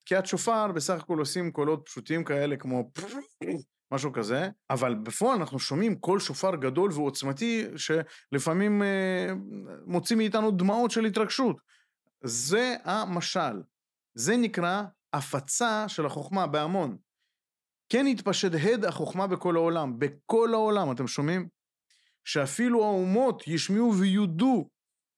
תקיעת 0.05 0.27
שופר 0.27 0.73
בסך 0.73 1.01
הכל 1.03 1.19
עושים 1.19 1.53
קולות 1.53 1.83
פשוטים 1.87 2.25
כאלה 2.25 2.57
כמו 2.57 2.91
משהו 3.95 4.13
כזה, 4.13 4.49
אבל 4.71 4.95
בפועל 4.95 5.39
אנחנו 5.39 5.59
שומעים 5.59 5.99
קול 5.99 6.21
שופר 6.21 6.57
גדול 6.57 6.91
ועוצמתי 6.93 7.65
שלפעמים 7.77 8.83
אה, 8.83 9.33
מוציא 9.87 10.17
מאיתנו 10.17 10.51
דמעות 10.51 10.91
של 10.91 11.05
התרגשות. 11.05 11.57
זה 12.25 12.77
המשל. 12.85 13.63
זה 14.15 14.37
נקרא 14.37 14.83
הפצה 15.13 15.89
של 15.89 16.07
החוכמה 16.07 16.47
בהמון. 16.47 16.97
כן 17.89 18.07
התפשט 18.07 18.53
הד 18.63 18.85
החוכמה 18.85 19.27
בכל 19.27 19.57
העולם, 19.57 19.99
בכל 19.99 20.55
העולם, 20.55 20.93
אתם 20.93 21.07
שומעים? 21.07 21.49
שאפילו 22.25 22.85
האומות 22.85 23.49
ישמעו 23.49 23.95
ויודו, 23.95 24.69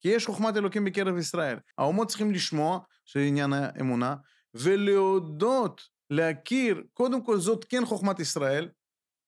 כי 0.00 0.08
יש 0.08 0.26
חוכמת 0.26 0.56
אלוקים 0.56 0.84
בקרב 0.84 1.18
ישראל. 1.18 1.58
האומות 1.78 2.08
צריכים 2.08 2.32
לשמוע, 2.32 2.78
שזה 3.04 3.24
עניין 3.24 3.52
האמונה, 3.52 4.14
ולהודות 4.54 5.82
להכיר, 6.10 6.82
קודם 6.94 7.24
כל 7.24 7.38
זאת 7.38 7.64
כן 7.68 7.84
חוכמת 7.84 8.20
ישראל, 8.20 8.68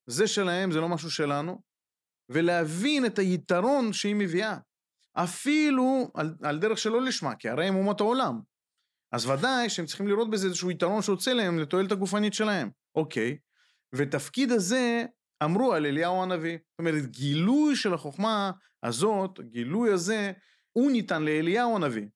זה 0.06 0.26
שלהם, 0.26 0.72
זה 0.72 0.80
לא 0.80 0.88
משהו 0.88 1.10
שלנו, 1.10 1.62
ולהבין 2.28 3.06
את 3.06 3.18
היתרון 3.18 3.92
שהיא 3.92 4.14
מביאה. 4.14 4.58
אפילו 5.14 6.10
על, 6.14 6.34
על 6.42 6.58
דרך 6.58 6.78
שלא 6.78 7.02
לשמה, 7.02 7.34
כי 7.34 7.48
הרי 7.48 7.66
הם 7.66 7.74
אומות 7.74 8.00
העולם. 8.00 8.40
אז 9.12 9.26
ודאי 9.26 9.70
שהם 9.70 9.86
צריכים 9.86 10.08
לראות 10.08 10.30
בזה 10.30 10.46
איזשהו 10.46 10.70
יתרון 10.70 11.02
שיוצא 11.02 11.32
להם 11.32 11.58
לתועלת 11.58 11.92
הגופנית 11.92 12.34
שלהם. 12.34 12.70
אוקיי. 12.94 13.38
ותפקיד 13.94 14.52
הזה 14.52 15.04
אמרו 15.44 15.72
על 15.72 15.86
אליהו 15.86 16.22
הנביא. 16.22 16.58
זאת 16.58 16.78
אומרת, 16.78 17.06
גילוי 17.06 17.76
של 17.76 17.94
החוכמה 17.94 18.50
הזאת, 18.82 19.40
גילוי 19.40 19.92
הזה, 19.92 20.32
הוא 20.72 20.90
ניתן 20.90 21.22
לאליהו 21.22 21.76
הנביא. 21.76 22.06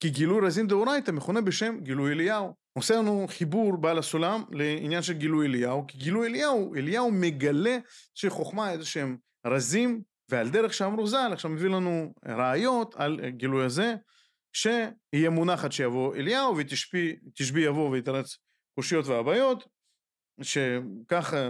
כי 0.00 0.10
גילוי 0.10 0.46
רזין 0.46 0.66
דאורייתא 0.66 1.10
מכונה 1.10 1.40
בשם 1.40 1.80
גילוי 1.80 2.12
אליהו. 2.12 2.54
עושה 2.72 2.94
לנו 2.94 3.26
חיבור 3.28 3.76
בעל 3.76 3.98
הסולם 3.98 4.44
לעניין 4.50 5.02
של 5.02 5.12
גילוי 5.12 5.46
אליהו, 5.46 5.86
כי 5.86 5.98
גילוי 5.98 6.28
אליהו, 6.28 6.74
אליהו 6.74 7.10
מגלה 7.10 7.78
שחוכמה 8.14 8.72
איזה 8.72 8.84
שהם 8.84 9.16
רזים, 9.46 10.02
ועל 10.28 10.50
דרך 10.50 10.74
שאמרו 10.74 11.06
ז"ל, 11.06 11.30
עכשיו 11.32 11.50
מביא 11.50 11.68
לנו 11.68 12.14
ראיות 12.26 12.94
על 12.94 13.20
גילוי 13.28 13.64
הזה, 13.64 13.94
שיהיה 14.52 15.30
מונחת 15.30 15.72
שיבוא 15.72 16.14
אליהו 16.14 16.56
ותשבי 16.56 17.60
יבוא 17.60 17.90
ויתרץ 17.90 18.36
קושיות 18.74 19.06
והבעיות, 19.06 19.64
שככה 20.42 21.48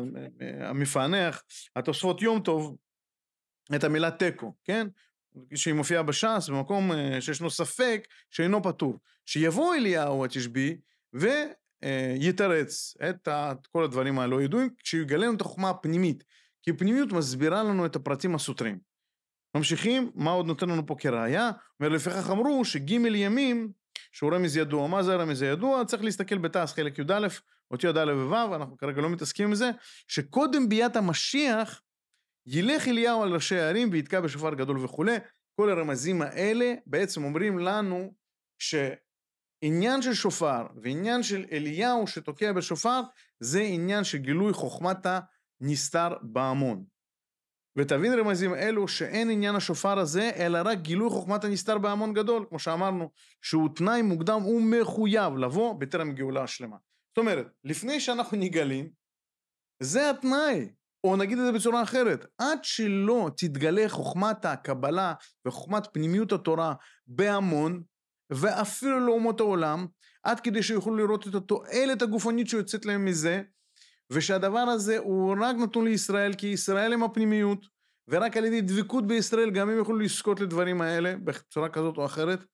המפענח, 0.61 1.43
התוספות 1.77 2.23
יום 2.23 2.41
טוב, 2.41 2.77
את 3.75 3.85
המילה 3.85 4.11
תיקו, 4.11 4.55
כן? 4.65 4.87
שהיא 5.55 5.75
מופיעה 5.75 6.03
בש"ס, 6.03 6.49
במקום 6.49 6.93
אה, 6.93 7.21
שישנו 7.21 7.51
ספק 7.51 8.07
שאינו 8.31 8.63
פטור. 8.63 8.99
שיבוא 9.27 9.75
אליהו 9.75 10.25
התשבי 10.25 10.77
ויתרץ 11.13 12.95
את 13.09 13.67
כל 13.73 13.85
הדברים 13.85 14.19
הלא 14.19 14.43
ידועים, 14.43 14.71
כשיגלה 14.79 15.27
לנו 15.27 15.37
את 15.37 15.41
החוכמה 15.41 15.71
הפנימית. 15.71 16.25
כי 16.63 16.71
הפנימיות 16.71 17.13
מסבירה 17.13 17.63
לנו 17.63 17.87
את 17.87 17.97
הפרטים 17.97 18.35
הסותרים. 18.35 18.79
ממשיכים, 19.57 20.11
מה 20.15 20.31
עוד 20.31 20.47
נותן 20.47 20.69
לנו 20.69 20.87
פה 20.87 20.97
כראיה? 20.99 21.51
אומר, 21.81 21.89
לפיכך 21.93 22.31
אמרו 22.31 22.65
שג' 22.65 22.91
ימים, 22.91 23.73
שהוא 24.13 24.35
רמז 24.35 24.57
ידוע. 24.57 24.89
מה 24.89 25.03
זה 25.03 25.17
רמז 25.17 25.43
ידוע? 25.43 25.85
צריך 25.85 26.05
להסתכל 26.05 26.39
בתעש 26.39 26.73
חלק 26.73 26.99
י"א, 26.99 27.27
אותיות 27.71 27.97
א' 27.97 28.13
וו', 28.13 28.57
אנחנו 28.57 28.77
כרגע 28.77 29.01
לא 29.01 29.11
מתעסקים 29.11 29.47
עם 29.47 29.55
זה, 29.55 29.71
שקודם 30.09 30.69
ביאת 30.69 30.97
המשיח, 30.97 31.83
ילך 32.47 32.89
אליהו 32.89 33.23
על 33.23 33.35
ראשי 33.35 33.59
הערים 33.59 33.89
ויתקע 33.93 34.21
בשופר 34.21 34.55
גדול 34.55 34.85
וכולי. 34.85 35.17
כל 35.57 35.71
הרמזים 35.71 36.23
האלה 36.23 36.75
בעצם 36.87 37.25
אומרים 37.25 37.59
לנו 37.59 38.15
שעניין 39.65 40.03
של 40.03 40.15
שופר 40.15 40.67
ועניין 40.83 41.23
של 41.23 41.45
אליהו 41.53 42.07
שתוקע 42.07 42.53
בשופר 42.53 43.01
זה 43.41 43.61
עניין 43.61 44.05
של 44.05 44.19
גילוי 44.19 44.53
חוכמת 44.53 45.07
הנסתר 45.61 46.09
בהמון. 46.23 46.85
ותבין 47.79 48.19
רמזים 48.19 48.55
אלו 48.55 48.89
שאין 48.89 49.31
עניין 49.31 49.55
השופר 49.55 49.99
הזה 49.99 50.31
אלא 50.37 50.59
רק 50.65 50.79
גילוי 50.79 51.11
חוכמת 51.11 51.45
הנסתר 51.45 51.79
בהמון 51.79 52.15
גדול 52.15 52.47
כמו 52.49 52.59
שאמרנו 52.59 53.11
שהוא 53.43 53.69
תנאי 53.77 54.03
מוקדם 54.03 54.47
ומחויב 54.47 55.37
לבוא 55.37 55.81
בטרם 55.81 56.13
גאולה 56.13 56.43
השלמה. 56.43 56.77
זאת 57.11 57.19
אומרת 57.19 57.47
לפני 57.65 58.01
שאנחנו 58.01 58.37
נגלים 58.39 58.91
זה 59.83 60.11
התנאי 60.11 60.69
או 61.05 61.17
נגיד 61.17 61.39
את 61.39 61.45
זה 61.45 61.53
בצורה 61.53 61.83
אחרת, 61.83 62.27
עד 62.39 62.59
שלא 62.63 63.31
תתגלה 63.37 63.89
חוכמת 63.89 64.45
הקבלה 64.45 65.15
וחוכמת 65.47 65.87
פנימיות 65.93 66.33
התורה 66.33 66.75
בהמון, 67.07 67.83
ואפילו 68.31 69.01
לאומות 69.01 69.41
העולם, 69.41 69.87
עד 70.23 70.41
כדי 70.41 70.63
שיוכלו 70.63 70.97
לראות 70.97 71.29
את 71.29 71.35
התועלת 71.35 72.03
הגופנית 72.03 72.49
שיוצאת 72.49 72.87
להם 72.87 73.05
מזה, 73.05 73.43
ושהדבר 74.13 74.59
הזה 74.59 74.99
הוא 74.99 75.37
רק 75.41 75.57
נתון 75.57 75.85
לישראל, 75.85 76.35
כי 76.35 76.47
ישראל 76.47 76.93
הם 76.93 77.03
הפנימיות, 77.03 77.67
ורק 78.09 78.37
על 78.37 78.45
ידי 78.45 78.61
דבקות 78.61 79.07
בישראל 79.07 79.51
גם 79.51 79.71
הם 79.71 79.77
יוכלו 79.77 79.97
לזכות 79.97 80.41
לדברים 80.41 80.81
האלה, 80.81 81.17
בצורה 81.25 81.69
כזאת 81.69 81.97
או 81.97 82.07
אחרת, 82.07 82.45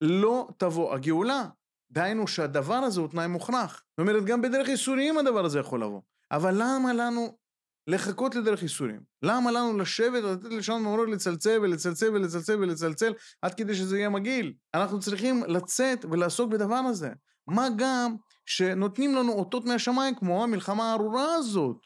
לא 0.00 0.48
תבוא 0.58 0.94
הגאולה. 0.94 1.44
דהיינו 1.90 2.28
שהדבר 2.28 2.74
הזה 2.74 3.00
הוא 3.00 3.08
תנאי 3.08 3.26
מוכרח. 3.26 3.82
זאת 3.90 3.98
אומרת, 3.98 4.24
גם 4.24 4.42
בדרך 4.42 4.68
ייסוריים 4.68 5.18
הדבר 5.18 5.44
הזה 5.44 5.58
יכול 5.58 5.82
לבוא. 5.82 6.00
אבל 6.30 6.54
למה 6.54 6.92
לנו 6.92 7.38
לחכות 7.86 8.34
לדרך 8.34 8.62
ייסורים. 8.62 9.00
למה 9.22 9.50
לנו 9.50 9.78
לשבת 9.78 10.24
ולתת 10.24 10.52
לשון 10.52 10.82
מעורר 10.82 11.04
לצלצל 11.04 11.58
ולצלצל 11.62 12.10
ולצלצל 12.12 12.56
ולצלצל 12.56 13.12
עד 13.42 13.54
כדי 13.54 13.74
שזה 13.74 13.98
יהיה 13.98 14.08
מגעיל? 14.08 14.54
אנחנו 14.74 15.00
צריכים 15.00 15.44
לצאת 15.48 16.04
ולעסוק 16.04 16.50
בדבר 16.50 16.74
הזה. 16.88 17.10
מה 17.46 17.68
גם 17.76 18.16
שנותנים 18.46 19.14
לנו 19.14 19.32
אותות 19.32 19.64
מהשמיים 19.64 20.14
כמו 20.14 20.44
המלחמה 20.44 20.90
הארורה 20.90 21.34
הזאת, 21.34 21.76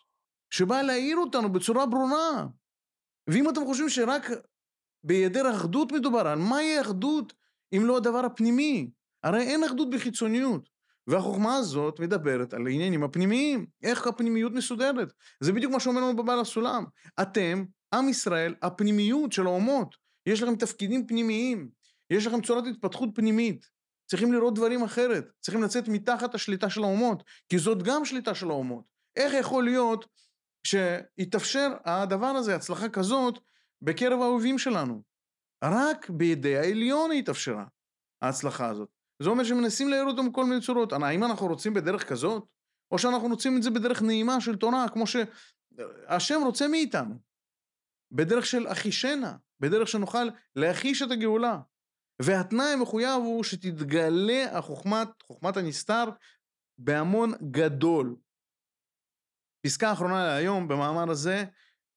שבאה 0.51 0.83
להעיר 0.83 1.17
אותנו 1.17 1.53
בצורה 1.53 1.87
ברורה. 1.87 2.47
ואם 3.31 3.49
אתם 3.49 3.65
חושבים 3.65 3.89
שרק 3.89 4.31
בהיעדר 5.05 5.51
אחדות 5.57 5.93
מדובר, 5.93 6.29
על 6.29 6.39
מהי 6.39 6.81
אחדות 6.81 7.33
אם 7.73 7.83
לא 7.85 7.97
הדבר 7.97 8.19
הפנימי? 8.19 8.91
הרי 9.23 9.43
אין 9.43 9.65
אחדות 9.65 9.91
בחיצוניות. 9.91 10.69
והחוכמה 11.07 11.57
הזאת 11.57 12.01
מדברת 12.01 12.55
על 12.55 12.67
העניינים 12.67 13.03
הפנימיים, 13.03 13.67
איך 13.83 14.07
הפנימיות 14.07 14.53
מסודרת. 14.53 15.13
זה 15.41 15.53
בדיוק 15.53 15.73
מה 15.73 15.81
שאומר 15.81 16.01
לנו 16.01 16.17
בבעל 16.17 16.41
הסולם. 16.41 16.85
אתם, 17.23 17.65
עם 17.95 18.09
ישראל, 18.09 18.55
הפנימיות 18.63 19.33
של 19.33 19.47
האומות. 19.47 19.97
יש 20.27 20.43
לכם 20.43 20.57
תפקידים 20.57 21.07
פנימיים, 21.07 21.69
יש 22.11 22.27
לכם 22.27 22.43
צורת 22.43 22.65
התפתחות 22.67 23.11
פנימית. 23.15 23.67
צריכים 24.11 24.33
לראות 24.33 24.55
דברים 24.55 24.83
אחרת, 24.83 25.25
צריכים 25.41 25.63
לצאת 25.63 25.89
מתחת 25.89 26.35
השליטה 26.35 26.71
של 26.71 26.83
האומות, 26.83 27.23
כי 27.49 27.59
זאת 27.59 27.83
גם 27.83 28.05
שליטה 28.05 28.35
של 28.35 28.51
האומות. 28.51 28.85
איך 29.17 29.33
יכול 29.35 29.65
להיות 29.65 30.07
שיתאפשר 30.67 31.69
הדבר 31.85 32.27
הזה, 32.27 32.57
הצלחה 32.57 32.89
כזאת, 32.89 33.39
בקרב 33.83 34.21
האויבים 34.21 34.59
שלנו? 34.59 35.03
רק 35.65 36.11
בידי 36.11 36.57
העליון 36.57 37.11
היא 37.11 37.21
התאפשרה, 37.21 37.65
ההצלחה 38.23 38.69
הזאת. 38.69 39.00
זה 39.22 39.30
אומר 39.30 39.44
שמנסים 39.44 39.88
להעיר 39.88 40.04
אותם 40.04 40.33
בכל 40.33 40.44
מיני 40.44 40.61
צורות. 40.61 40.92
האם 40.92 41.24
אנחנו 41.24 41.46
רוצים 41.46 41.74
בדרך 41.74 42.09
כזאת, 42.09 42.48
או 42.92 42.98
שאנחנו 42.98 43.28
רוצים 43.28 43.56
את 43.56 43.62
זה 43.62 43.70
בדרך 43.70 44.02
נעימה 44.02 44.40
של 44.40 44.56
תורה, 44.56 44.87
כמו 44.88 45.04
שהשם 45.06 46.40
רוצה 46.44 46.68
מאיתנו. 46.68 47.14
בדרך 48.12 48.46
של 48.46 48.68
אחישנה, 48.68 49.37
בדרך 49.61 49.88
שנוכל 49.88 50.28
להחיש 50.56 51.02
את 51.02 51.11
הגאולה. 51.11 51.61
והתנאי 52.22 52.72
המחויב 52.72 53.22
הוא 53.22 53.44
שתתגלה 53.44 54.59
החוכמת, 54.59 55.09
חוכמת 55.22 55.56
הנסתר 55.56 56.04
בהמון 56.78 57.33
גדול. 57.50 58.16
פסקה 59.66 59.92
אחרונה 59.92 60.24
להיום 60.24 60.68
במאמר 60.68 61.11
הזה, 61.11 61.44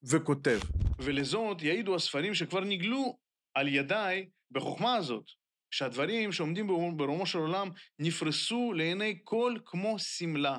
וכותב, 0.03 0.59
ולזאת 0.99 1.61
יעידו 1.61 1.95
הספרים 1.95 2.33
שכבר 2.33 2.59
נגלו 2.59 3.17
על 3.53 3.67
ידיי 3.67 4.29
בחוכמה 4.51 4.95
הזאת, 4.95 5.25
שהדברים 5.73 6.31
שעומדים 6.31 6.67
ברומו 6.97 7.25
של 7.25 7.37
עולם 7.37 7.69
נפרסו 7.99 8.73
לעיני 8.73 9.19
כל 9.23 9.55
כמו 9.65 9.99
שמלה. 9.99 10.57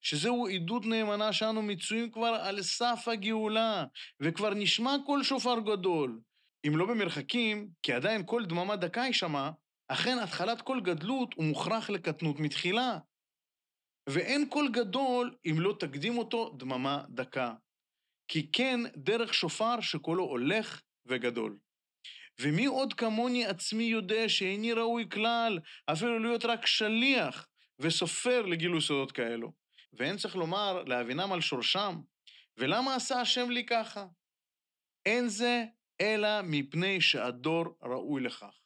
שזהו 0.00 0.48
עדות 0.48 0.86
נאמנה 0.86 1.32
שאנו 1.32 1.62
מצויים 1.62 2.10
כבר 2.10 2.40
על 2.42 2.62
סף 2.62 3.04
הגאולה, 3.06 3.84
וכבר 4.20 4.54
נשמע 4.54 4.96
כל 5.06 5.22
שופר 5.22 5.60
גדול. 5.60 6.20
אם 6.66 6.76
לא 6.76 6.86
במרחקים, 6.86 7.68
כי 7.82 7.92
עדיין 7.92 8.22
כל 8.26 8.44
דממה 8.44 8.76
דקה 8.76 9.00
יישמע, 9.00 9.50
אכן 9.88 10.18
התחלת 10.18 10.62
כל 10.62 10.80
גדלות 10.80 11.34
הוא 11.34 11.44
מוכרח 11.44 11.90
לקטנות 11.90 12.40
מתחילה. 12.40 12.98
ואין 14.08 14.46
כל 14.50 14.68
גדול 14.72 15.34
אם 15.46 15.56
לא 15.58 15.76
תקדים 15.80 16.18
אותו 16.18 16.54
דממה 16.58 17.04
דקה. 17.08 17.54
כי 18.28 18.52
כן 18.52 18.80
דרך 18.96 19.34
שופר 19.34 19.80
שקולו 19.80 20.24
הולך 20.24 20.82
וגדול. 21.06 21.58
ומי 22.40 22.66
עוד 22.66 22.94
כמוני 22.94 23.46
עצמי 23.46 23.84
יודע 23.84 24.28
שאיני 24.28 24.72
ראוי 24.72 25.08
כלל, 25.08 25.58
אפילו 25.92 26.18
להיות 26.18 26.44
רק 26.44 26.66
שליח 26.66 27.46
וסופר 27.78 28.42
לגילוי 28.42 28.80
סודות 28.80 29.12
כאלו. 29.12 29.52
ואין 29.92 30.16
צריך 30.16 30.36
לומר 30.36 30.82
להבינם 30.82 31.32
על 31.32 31.40
שורשם. 31.40 32.00
ולמה 32.56 32.94
עשה 32.94 33.20
השם 33.20 33.50
לי 33.50 33.66
ככה? 33.66 34.06
אין 35.06 35.28
זה 35.28 35.64
אלא 36.00 36.42
מפני 36.42 37.00
שהדור 37.00 37.78
ראוי 37.82 38.22
לכך. 38.22 38.60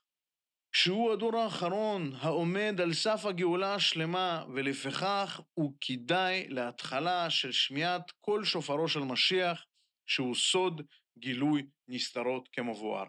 שהוא 0.72 1.12
הדור 1.12 1.36
האחרון 1.36 2.12
העומד 2.20 2.80
על 2.82 2.94
סף 2.94 3.24
הגאולה 3.24 3.74
השלמה, 3.74 4.44
ולפיכך 4.54 5.40
הוא 5.54 5.72
כדאי 5.80 6.48
להתחלה 6.48 7.30
של 7.30 7.52
שמיעת 7.52 8.12
כל 8.20 8.44
שופרו 8.44 8.88
של 8.88 9.00
משיח, 9.00 9.64
שהוא 10.06 10.34
סוד 10.34 10.82
גילוי 11.18 11.66
נסתרות 11.88 12.48
כמבואר. 12.52 13.04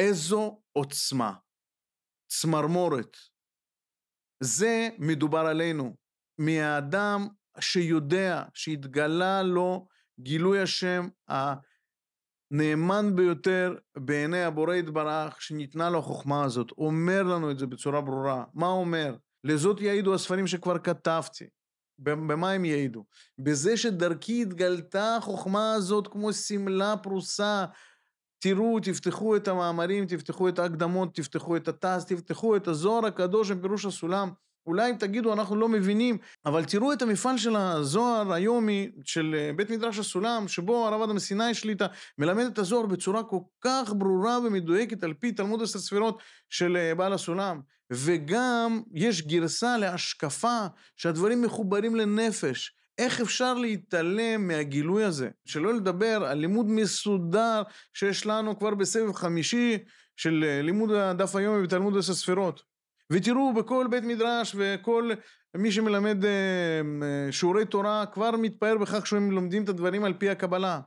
איזו 0.00 0.60
עוצמה, 0.72 1.32
צמרמורת. 2.30 3.16
זה 4.42 4.88
מדובר 4.98 5.38
עלינו, 5.38 5.96
מהאדם 6.38 7.28
שיודע, 7.60 8.42
שהתגלה 8.54 9.42
לו 9.42 9.86
גילוי 10.20 10.60
השם 10.60 11.08
הנאמן 11.28 13.16
ביותר 13.16 13.74
בעיני 13.98 14.42
הבורא 14.42 14.74
יתברך, 14.74 15.42
שניתנה 15.42 15.90
לו 15.90 15.98
החוכמה 15.98 16.44
הזאת. 16.44 16.70
אומר 16.70 17.22
לנו 17.22 17.50
את 17.50 17.58
זה 17.58 17.66
בצורה 17.66 18.00
ברורה. 18.00 18.44
מה 18.54 18.66
אומר? 18.66 19.16
לזאת 19.44 19.80
יעידו 19.80 20.14
הספרים 20.14 20.46
שכבר 20.46 20.78
כתבתי. 20.78 21.44
במה 21.98 22.50
הם 22.50 22.64
יעידו? 22.64 23.04
בזה 23.38 23.76
שדרכי 23.76 24.42
התגלתה 24.42 25.16
החוכמה 25.16 25.74
הזאת 25.74 26.08
כמו 26.08 26.32
שמלה 26.32 26.96
פרוסה. 26.96 27.64
תראו, 28.42 28.80
תפתחו 28.80 29.36
את 29.36 29.48
המאמרים, 29.48 30.06
תפתחו 30.06 30.48
את 30.48 30.58
ההקדמות, 30.58 31.14
תפתחו 31.14 31.56
את 31.56 31.68
התז, 31.68 32.04
תפתחו 32.04 32.56
את 32.56 32.68
הזוהר 32.68 33.06
הקדוש 33.06 33.50
עם 33.50 33.60
פירוש 33.60 33.84
הסולם. 33.84 34.30
אולי 34.66 34.90
אם 34.90 34.96
תגידו 34.96 35.32
אנחנו 35.32 35.56
לא 35.56 35.68
מבינים, 35.68 36.18
אבל 36.46 36.64
תראו 36.64 36.92
את 36.92 37.02
המפעל 37.02 37.38
של 37.38 37.56
הזוהר 37.56 38.32
היומי 38.32 38.90
של 39.04 39.34
אה, 39.38 39.50
בית 39.56 39.70
מדרש 39.70 39.98
הסולם, 39.98 40.48
שבו 40.48 40.86
הרב 40.86 41.02
אדם 41.02 41.18
סיני 41.18 41.54
שליטה 41.54 41.86
מלמד 42.18 42.44
את 42.44 42.58
הזוהר 42.58 42.86
בצורה 42.86 43.22
כל 43.22 43.38
כך 43.60 43.92
ברורה 43.98 44.38
ומדויקת 44.38 45.04
על 45.04 45.14
פי 45.14 45.32
תלמוד 45.32 45.62
עשר 45.62 45.78
ספירות 45.78 46.22
של 46.48 46.76
אה, 46.76 46.94
בעל 46.94 47.12
הסולם. 47.12 47.60
וגם 47.92 48.82
יש 48.94 49.22
גרסה 49.22 49.78
להשקפה 49.78 50.66
שהדברים 50.96 51.42
מחוברים 51.42 51.96
לנפש. 51.96 52.79
איך 53.00 53.20
אפשר 53.20 53.54
להתעלם 53.54 54.48
מהגילוי 54.48 55.04
הזה? 55.04 55.28
שלא 55.44 55.74
לדבר 55.74 56.24
על 56.24 56.38
לימוד 56.38 56.66
מסודר 56.66 57.62
שיש 57.94 58.26
לנו 58.26 58.58
כבר 58.58 58.74
בסבב 58.74 59.12
חמישי 59.12 59.78
של 60.16 60.44
אה, 60.46 60.62
לימוד 60.62 60.90
הדף 60.90 61.36
היומי 61.36 61.62
בתלמוד 61.66 61.98
עשר 61.98 62.14
ספירות. 62.14 62.62
ותראו 63.12 63.54
בכל 63.54 63.86
בית 63.90 64.04
מדרש 64.04 64.56
וכל 64.58 65.10
מי 65.56 65.72
שמלמד 65.72 66.24
אה, 66.24 66.30
אה, 67.02 67.32
שיעורי 67.32 67.64
תורה 67.64 68.06
כבר 68.06 68.30
מתפאר 68.30 68.78
בכך 68.78 69.06
שהם 69.06 69.30
לומדים 69.30 69.64
את 69.64 69.68
הדברים 69.68 70.04
על 70.04 70.14
פי 70.14 70.30
הקבלה. 70.30 70.80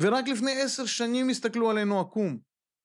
ורק 0.00 0.28
לפני 0.28 0.62
עשר 0.62 0.86
שנים 0.86 1.28
הסתכלו 1.28 1.70
עלינו 1.70 2.00
עקום. 2.00 2.38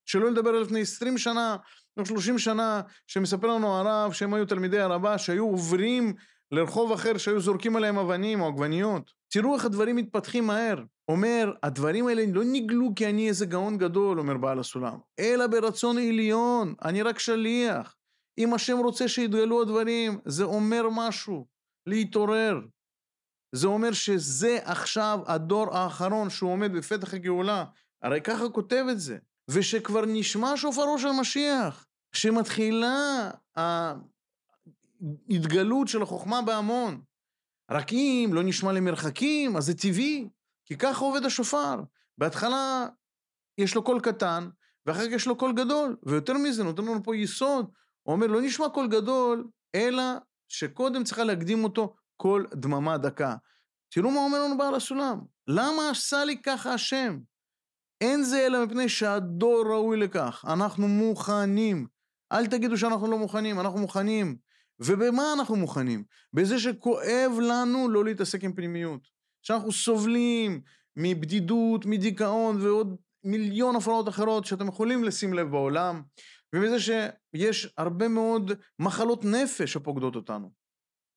שלא 0.06 0.32
לדבר 0.32 0.50
על 0.50 0.62
לפני 0.62 0.82
עשרים 0.82 1.18
שנה 1.18 1.56
או 1.98 2.06
שלושים 2.06 2.40
שנה, 2.40 2.82
שמספר 3.08 3.48
לנו 3.48 3.68
הרב 3.68 4.12
שהם 4.12 4.34
היו 4.34 4.46
תלמידי 4.46 4.80
הרבה, 4.80 5.18
שהיו 5.18 5.46
עוברים 5.46 6.14
לרחוב 6.54 6.92
אחר, 6.92 7.18
שהיו 7.18 7.40
זורקים 7.42 7.76
עליהם 7.76 7.98
אבנים 7.98 8.42
או 8.42 8.48
עגבניות. 8.48 9.12
תראו 9.34 9.56
איך 9.56 9.66
הדברים 9.66 9.96
מתפתחים 9.96 10.48
מהר. 10.48 10.84
אומר, 11.08 11.54
הדברים 11.64 12.08
האלה 12.08 12.24
לא 12.34 12.42
נגלו 12.46 12.90
כי 12.96 13.10
אני 13.10 13.30
איזה 13.30 13.46
גאון 13.46 13.78
גדול, 13.78 14.20
אומר 14.20 14.38
בעל 14.38 14.60
הסולם, 14.60 14.98
אלא 15.20 15.48
ברצון 15.48 15.98
עליון, 15.98 16.74
אני 16.86 17.02
רק 17.02 17.20
שליח. 17.20 17.96
אם 18.38 18.54
השם 18.54 18.78
רוצה 18.78 19.08
שיתגלו 19.08 19.62
הדברים, 19.62 20.20
זה 20.26 20.44
אומר 20.44 20.84
משהו, 20.92 21.46
להתעורר. 21.88 22.60
זה 23.56 23.68
אומר 23.68 23.92
שזה 23.92 24.60
עכשיו 24.64 25.20
הדור 25.26 25.78
האחרון 25.78 26.30
שהוא 26.30 26.52
עומד 26.52 26.74
בפתח 26.74 27.14
הגאולה. 27.14 27.66
הרי 28.04 28.22
ככה 28.22 28.50
כותב 28.50 28.86
את 28.92 29.00
זה. 29.00 29.18
ושכבר 29.50 30.06
נשמע 30.08 30.54
שופרו 30.56 31.00
של 31.00 31.12
משיח, 31.20 31.86
שמתחילה 32.16 33.32
ההתגלות 35.30 35.88
של 35.88 36.02
החוכמה 36.02 36.42
בהמון. 36.42 37.02
רק 37.72 37.94
אם 37.94 38.30
לא 38.34 38.44
נשמע 38.44 38.72
למרחקים, 38.72 39.58
אז 39.58 39.66
זה 39.66 39.74
טבעי, 39.74 40.30
כי 40.66 40.78
ככה 40.78 41.06
עובד 41.06 41.26
השופר. 41.26 41.84
בהתחלה 42.18 42.88
יש 43.58 43.76
לו 43.76 43.84
קול 43.84 44.00
קטן, 44.00 44.50
ואחר 44.86 45.06
כך 45.06 45.12
יש 45.12 45.28
לו 45.28 45.38
קול 45.38 45.54
גדול, 45.54 45.98
ויותר 46.04 46.34
מזה, 46.34 46.64
נותן 46.64 46.84
לנו 46.84 47.04
פה 47.04 47.16
יסוד 47.16 47.72
הוא 48.04 48.16
אומר, 48.16 48.28
לא 48.28 48.42
נשמע 48.42 48.70
קול 48.70 48.88
גדול, 48.88 49.48
אלא 49.76 50.04
שקודם 50.48 51.04
צריכה 51.04 51.24
להקדים 51.24 51.64
אותו 51.64 51.96
קול 52.18 52.48
דממה 52.56 52.98
דקה. 52.98 53.36
תראו 53.90 54.12
מה 54.12 54.20
אומר 54.20 54.44
לנו 54.44 54.58
בעל 54.58 54.76
הסולם. 54.76 55.20
למה 55.48 55.90
עשה 55.90 56.26
לי 56.26 56.42
ככה 56.42 56.74
השם? 56.74 57.20
אין 58.02 58.24
זה 58.24 58.46
אלא 58.46 58.66
מפני 58.66 58.90
שהדור 58.90 59.66
ראוי 59.68 59.98
לכך. 59.98 60.46
אנחנו 60.48 60.88
מוכנים. 60.88 61.88
אל 62.32 62.48
תגידו 62.48 62.78
שאנחנו 62.78 63.12
לא 63.12 63.18
מוכנים, 63.18 63.60
אנחנו 63.60 63.80
מוכנים. 63.80 64.38
ובמה 64.80 65.34
אנחנו 65.34 65.56
מוכנים? 65.56 66.04
בזה 66.34 66.60
שכואב 66.60 67.32
לנו 67.42 67.90
לא 67.90 68.06
להתעסק 68.06 68.44
עם 68.44 68.54
פנימיות. 68.54 69.08
שאנחנו 69.42 69.72
סובלים 69.72 70.62
מבדידות, 70.98 71.86
מדיכאון 71.86 72.62
ועוד 72.62 72.96
מיליון 73.24 73.76
הפרעות 73.76 74.10
אחרות 74.10 74.46
שאתם 74.46 74.68
יכולים 74.68 75.04
לשים 75.04 75.34
לב 75.34 75.52
בעולם. 75.52 76.02
ומזה 76.54 76.78
שיש 76.80 77.74
הרבה 77.78 78.08
מאוד 78.08 78.52
מחלות 78.80 79.26
נפש 79.26 79.74
שפוקדות 79.74 80.16
אותנו. 80.16 80.64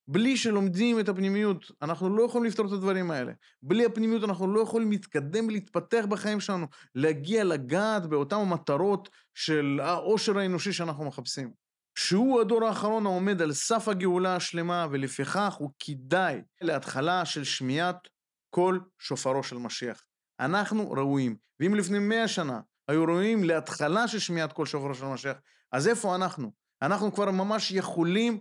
בלי 0.09 0.37
שלומדים 0.37 1.01
את 1.01 1.09
הפנימיות, 1.09 1.71
אנחנו 1.83 2.17
לא 2.17 2.23
יכולים 2.23 2.45
לפתור 2.45 2.67
את 2.67 2.73
הדברים 2.73 3.11
האלה. 3.11 3.33
בלי 3.63 3.85
הפנימיות 3.85 4.25
אנחנו 4.25 4.55
לא 4.55 4.61
יכולים 4.61 4.91
להתקדם 4.91 5.47
ולהתפתח 5.47 6.05
בחיים 6.09 6.41
שלנו, 6.41 6.67
להגיע 6.95 7.45
לגעת 7.45 8.07
באותן 8.07 8.37
המטרות 8.37 9.09
של 9.35 9.81
העושר 9.83 10.39
האנושי 10.39 10.73
שאנחנו 10.73 11.05
מחפשים. 11.05 11.66
שהוא 11.99 12.41
הדור 12.41 12.65
האחרון 12.65 13.07
העומד 13.07 13.43
על 13.43 13.53
סף 13.53 13.89
הגאולה 13.89 14.37
השלמה, 14.37 14.87
ולפיכך 14.91 15.55
הוא 15.59 15.71
כדאי 15.79 16.43
להתחלה 16.61 17.25
של 17.25 17.45
שמיעת 17.45 18.09
כל 18.51 18.79
שופרו 18.99 19.43
של 19.43 19.57
משיח. 19.57 20.03
אנחנו 20.41 20.91
ראויים. 20.91 21.37
ואם 21.61 21.75
לפני 21.75 21.99
מאה 21.99 22.29
שנה 22.29 22.61
היו 22.89 23.05
ראויים 23.05 23.45
להתחלה 23.45 24.09
של 24.09 24.19
שמיעת 24.19 24.53
כל 24.53 24.67
שופרו 24.67 24.95
של 24.95 25.05
משיח. 25.05 25.37
אז 25.73 25.89
איפה 25.89 26.15
אנחנו? 26.15 26.53
אנחנו 26.83 27.15
כבר 27.15 27.31
ממש 27.31 27.71
יכולים 27.71 28.41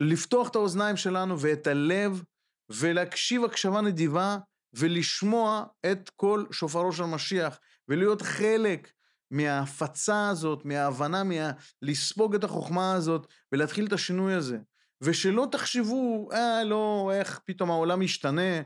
לפתוח 0.00 0.48
את 0.48 0.54
האוזניים 0.54 0.96
שלנו 0.96 1.40
ואת 1.40 1.66
הלב 1.66 2.22
ולהקשיב 2.70 3.44
הקשבה 3.44 3.80
נדיבה 3.80 4.38
ולשמוע 4.72 5.64
את 5.92 6.10
כל 6.16 6.44
שופרו 6.52 6.92
של 6.92 7.04
משיח 7.04 7.58
ולהיות 7.88 8.22
חלק 8.22 8.92
מההפצה 9.30 10.28
הזאת, 10.28 10.64
מההבנה, 10.64 11.24
מה... 11.24 11.50
לספוג 11.82 12.34
את 12.34 12.44
החוכמה 12.44 12.94
הזאת 12.94 13.26
ולהתחיל 13.52 13.86
את 13.86 13.92
השינוי 13.92 14.34
הזה. 14.34 14.58
ושלא 15.00 15.46
תחשבו, 15.52 16.28
אה, 16.32 16.64
לא, 16.64 17.10
איך 17.14 17.40
פתאום 17.44 17.70
העולם 17.70 18.00
משתנה, 18.00 18.62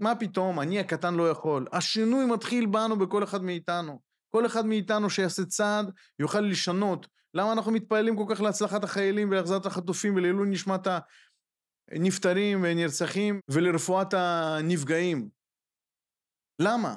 מה 0.00 0.14
פתאום, 0.14 0.60
אני 0.60 0.80
הקטן 0.80 1.14
לא 1.14 1.30
יכול. 1.30 1.66
השינוי 1.72 2.26
מתחיל 2.26 2.66
בנו, 2.66 2.98
בכל 2.98 3.24
אחד 3.24 3.42
מאיתנו. 3.42 4.00
כל 4.30 4.46
אחד 4.46 4.66
מאיתנו 4.66 5.10
שיעשה 5.10 5.44
צעד 5.44 5.90
יוכל 6.18 6.40
לשנות. 6.40 7.06
למה 7.34 7.52
אנחנו 7.52 7.72
מתפללים 7.72 8.16
כל 8.16 8.24
כך 8.28 8.40
להצלחת 8.40 8.84
החיילים 8.84 9.30
ולהחזרת 9.30 9.66
החטופים 9.66 10.14
ולעילוי 10.14 10.48
נשמת 10.48 10.86
הנפטרים 11.90 12.60
ונרצחים 12.62 13.40
ולרפואת 13.50 14.14
הנפגעים? 14.14 15.28
למה? 16.62 16.96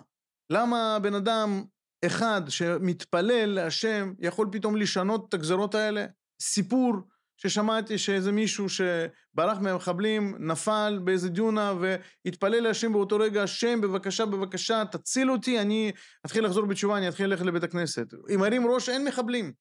למה 0.50 0.98
בן 1.02 1.16
אדם 1.16 1.64
אחד 2.06 2.42
שמתפלל 2.50 3.46
להשם 3.46 4.14
יכול 4.20 4.48
פתאום 4.52 4.76
לשנות 4.76 5.26
את 5.30 5.34
הגזרות 5.34 5.76
האלה? 5.76 6.06
סיפור 6.42 6.94
ששמעתי 7.38 7.98
שאיזה 7.98 8.32
מישהו 8.32 8.66
שברח 8.70 9.58
מהמחבלים 9.62 10.36
נפל 10.40 11.00
באיזה 11.04 11.30
דיונה 11.30 11.74
והתפלל 11.80 12.60
להשם 12.60 12.94
באותו 12.94 13.18
רגע, 13.18 13.44
השם 13.44 13.82
בבקשה 13.82 14.26
בבקשה 14.26 14.84
תציל 14.92 15.32
אותי, 15.32 15.60
אני 15.60 15.92
אתחיל 16.26 16.46
לחזור 16.46 16.66
בתשובה, 16.66 16.98
אני 16.98 17.10
אתחיל 17.10 17.26
ללכת 17.26 17.46
לבית 17.46 17.64
הכנסת. 17.64 18.14
אם 18.34 18.40
מרים 18.40 18.68
ראש 18.68 18.90
אין 18.90 19.06
מחבלים. 19.06 19.54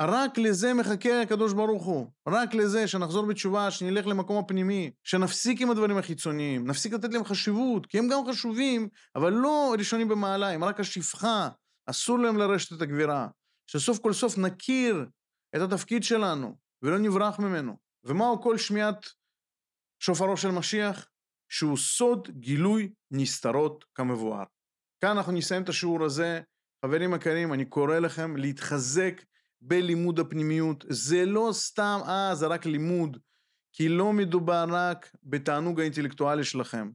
רק 0.00 0.38
לזה 0.38 0.74
מחכה 0.74 1.22
הקדוש 1.22 1.52
ברוך 1.52 1.84
הוא, 1.84 2.06
רק 2.28 2.54
לזה 2.54 2.88
שנחזור 2.88 3.26
בתשובה, 3.26 3.70
שנלך 3.70 4.06
למקום 4.06 4.38
הפנימי, 4.38 4.90
שנפסיק 5.04 5.60
עם 5.60 5.70
הדברים 5.70 5.98
החיצוניים, 5.98 6.66
נפסיק 6.66 6.92
לתת 6.92 7.12
להם 7.12 7.24
חשיבות, 7.24 7.86
כי 7.86 7.98
הם 7.98 8.08
גם 8.08 8.20
חשובים, 8.30 8.88
אבל 9.16 9.32
לא 9.32 9.74
ראשונים 9.78 10.08
במעלה, 10.08 10.50
הם 10.50 10.64
רק 10.64 10.80
השפחה, 10.80 11.48
אסור 11.86 12.18
להם 12.18 12.36
לרשת 12.36 12.72
את 12.76 12.82
הגבירה. 12.82 13.28
שסוף 13.70 13.98
כל 13.98 14.12
סוף 14.12 14.38
נכיר 14.38 15.06
את 15.56 15.60
התפקיד 15.60 16.02
שלנו, 16.02 16.56
ולא 16.82 16.98
נברח 16.98 17.38
ממנו. 17.38 17.76
ומהו 18.04 18.42
כל 18.42 18.58
שמיעת 18.58 19.06
שופרו 20.02 20.36
של 20.36 20.50
משיח? 20.50 21.08
שהוא 21.48 21.76
סוד 21.76 22.28
גילוי 22.30 22.92
נסתרות 23.10 23.84
כמבואר. 23.94 24.44
כאן 25.00 25.16
אנחנו 25.16 25.32
נסיים 25.32 25.62
את 25.62 25.68
השיעור 25.68 26.04
הזה, 26.04 26.40
חברים 26.84 27.14
יקרים, 27.14 27.52
אני 27.52 27.64
קורא 27.64 27.98
לכם 27.98 28.36
להתחזק 28.36 29.22
בלימוד 29.60 30.20
הפנימיות. 30.20 30.84
זה 30.88 31.24
לא 31.24 31.50
סתם, 31.52 32.00
אה, 32.06 32.34
זה 32.34 32.46
רק 32.46 32.66
לימוד, 32.66 33.18
כי 33.72 33.88
לא 33.88 34.12
מדובר 34.12 34.64
רק 34.68 35.10
בתענוג 35.22 35.80
האינטלקטואלי 35.80 36.44
שלכם, 36.44 36.90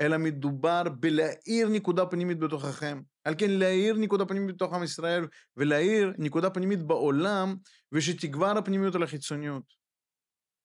אלא 0.00 0.18
מדובר 0.18 0.82
בלהאיר 1.00 1.68
נקודה 1.68 2.06
פנימית 2.06 2.38
בתוככם. 2.38 3.02
על 3.24 3.34
כן 3.38 3.50
להאיר 3.50 3.96
נקודה 3.96 4.26
פנימית 4.26 4.54
בתוך 4.54 4.72
עם 4.72 4.82
ישראל, 4.82 5.26
ולהאיר 5.56 6.12
נקודה 6.18 6.50
פנימית 6.50 6.82
בעולם, 6.82 7.56
ושתגבר 7.92 8.58
הפנימיות 8.58 8.94
על 8.94 9.02
החיצוניות. 9.02 9.62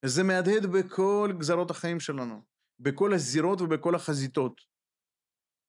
זה 0.06 0.24
מהדהד 0.24 0.66
בכל 0.66 1.34
גזרות 1.40 1.72
החיים 1.72 2.00
שלנו, 2.00 2.42
בכל 2.80 3.14
הזירות 3.14 3.62
ובכל 3.62 3.96
החזיתות. 3.96 4.62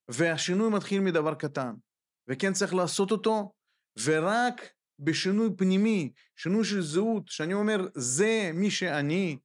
והשינוי 0.09 0.71
מתחיל 0.71 1.01
מדבר 1.01 1.35
קטן, 1.35 1.75
וכן 2.29 2.53
צריך 2.53 2.75
לעשות 2.75 3.11
אותו, 3.11 3.53
ורק 4.05 4.62
בשינוי 5.04 5.48
פנימי, 5.56 6.12
שינוי 6.36 6.64
של 6.64 6.82
זהות, 6.82 7.28
שאני 7.28 7.54
אומר, 7.54 7.86
זה 7.94 8.50
מי 8.54 8.70
שאני, 8.70 9.38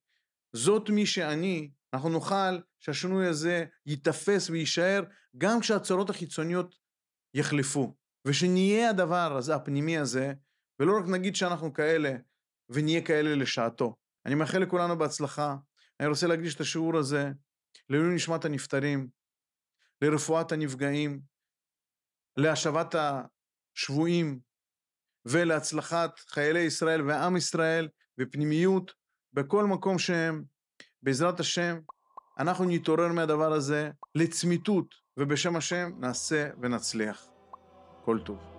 זאת 0.53 0.89
מי 0.89 1.05
שאני, 1.05 1.71
אנחנו 1.93 2.09
נוכל 2.09 2.59
שהשינוי 2.79 3.27
הזה 3.27 3.65
ייתפס 3.85 4.49
ויישאר 4.49 5.03
גם 5.37 5.59
כשהצרות 5.59 6.09
החיצוניות 6.09 6.75
יחלפו. 7.33 7.95
ושנהיה 8.27 8.89
הדבר 8.89 9.37
הזה, 9.37 9.55
הפנימי 9.55 9.97
הזה, 9.97 10.33
ולא 10.79 10.97
רק 10.97 11.05
נגיד 11.07 11.35
שאנחנו 11.35 11.73
כאלה, 11.73 12.15
ונהיה 12.69 13.01
כאלה 13.01 13.35
לשעתו. 13.35 13.95
אני 14.25 14.35
מאחל 14.35 14.59
לכולנו 14.59 14.97
בהצלחה. 14.97 15.55
אני 15.99 16.07
רוצה 16.07 16.27
להקדיש 16.27 16.55
את 16.55 16.61
השיעור 16.61 16.97
הזה 16.97 17.31
לעילוי 17.89 18.15
נשמת 18.15 18.45
הנפטרים, 18.45 19.09
לרפואת 20.01 20.51
הנפגעים, 20.51 21.21
להשבת 22.37 22.95
השבויים 23.75 24.39
ולהצלחת 25.29 26.19
חיילי 26.19 26.59
ישראל 26.59 27.01
ועם 27.01 27.37
ישראל 27.37 27.87
בפנימיות, 28.17 28.91
בכל 29.33 29.65
מקום 29.65 29.99
שהם. 29.99 30.43
בעזרת 31.03 31.39
השם, 31.39 31.79
אנחנו 32.39 32.65
נתעורר 32.65 33.07
מהדבר 33.07 33.53
הזה 33.53 33.91
לצמיתות, 34.15 34.95
ובשם 35.17 35.55
השם 35.55 35.91
נעשה 35.99 36.49
ונצליח. 36.61 37.27
כל 38.05 38.19
טוב. 38.25 38.56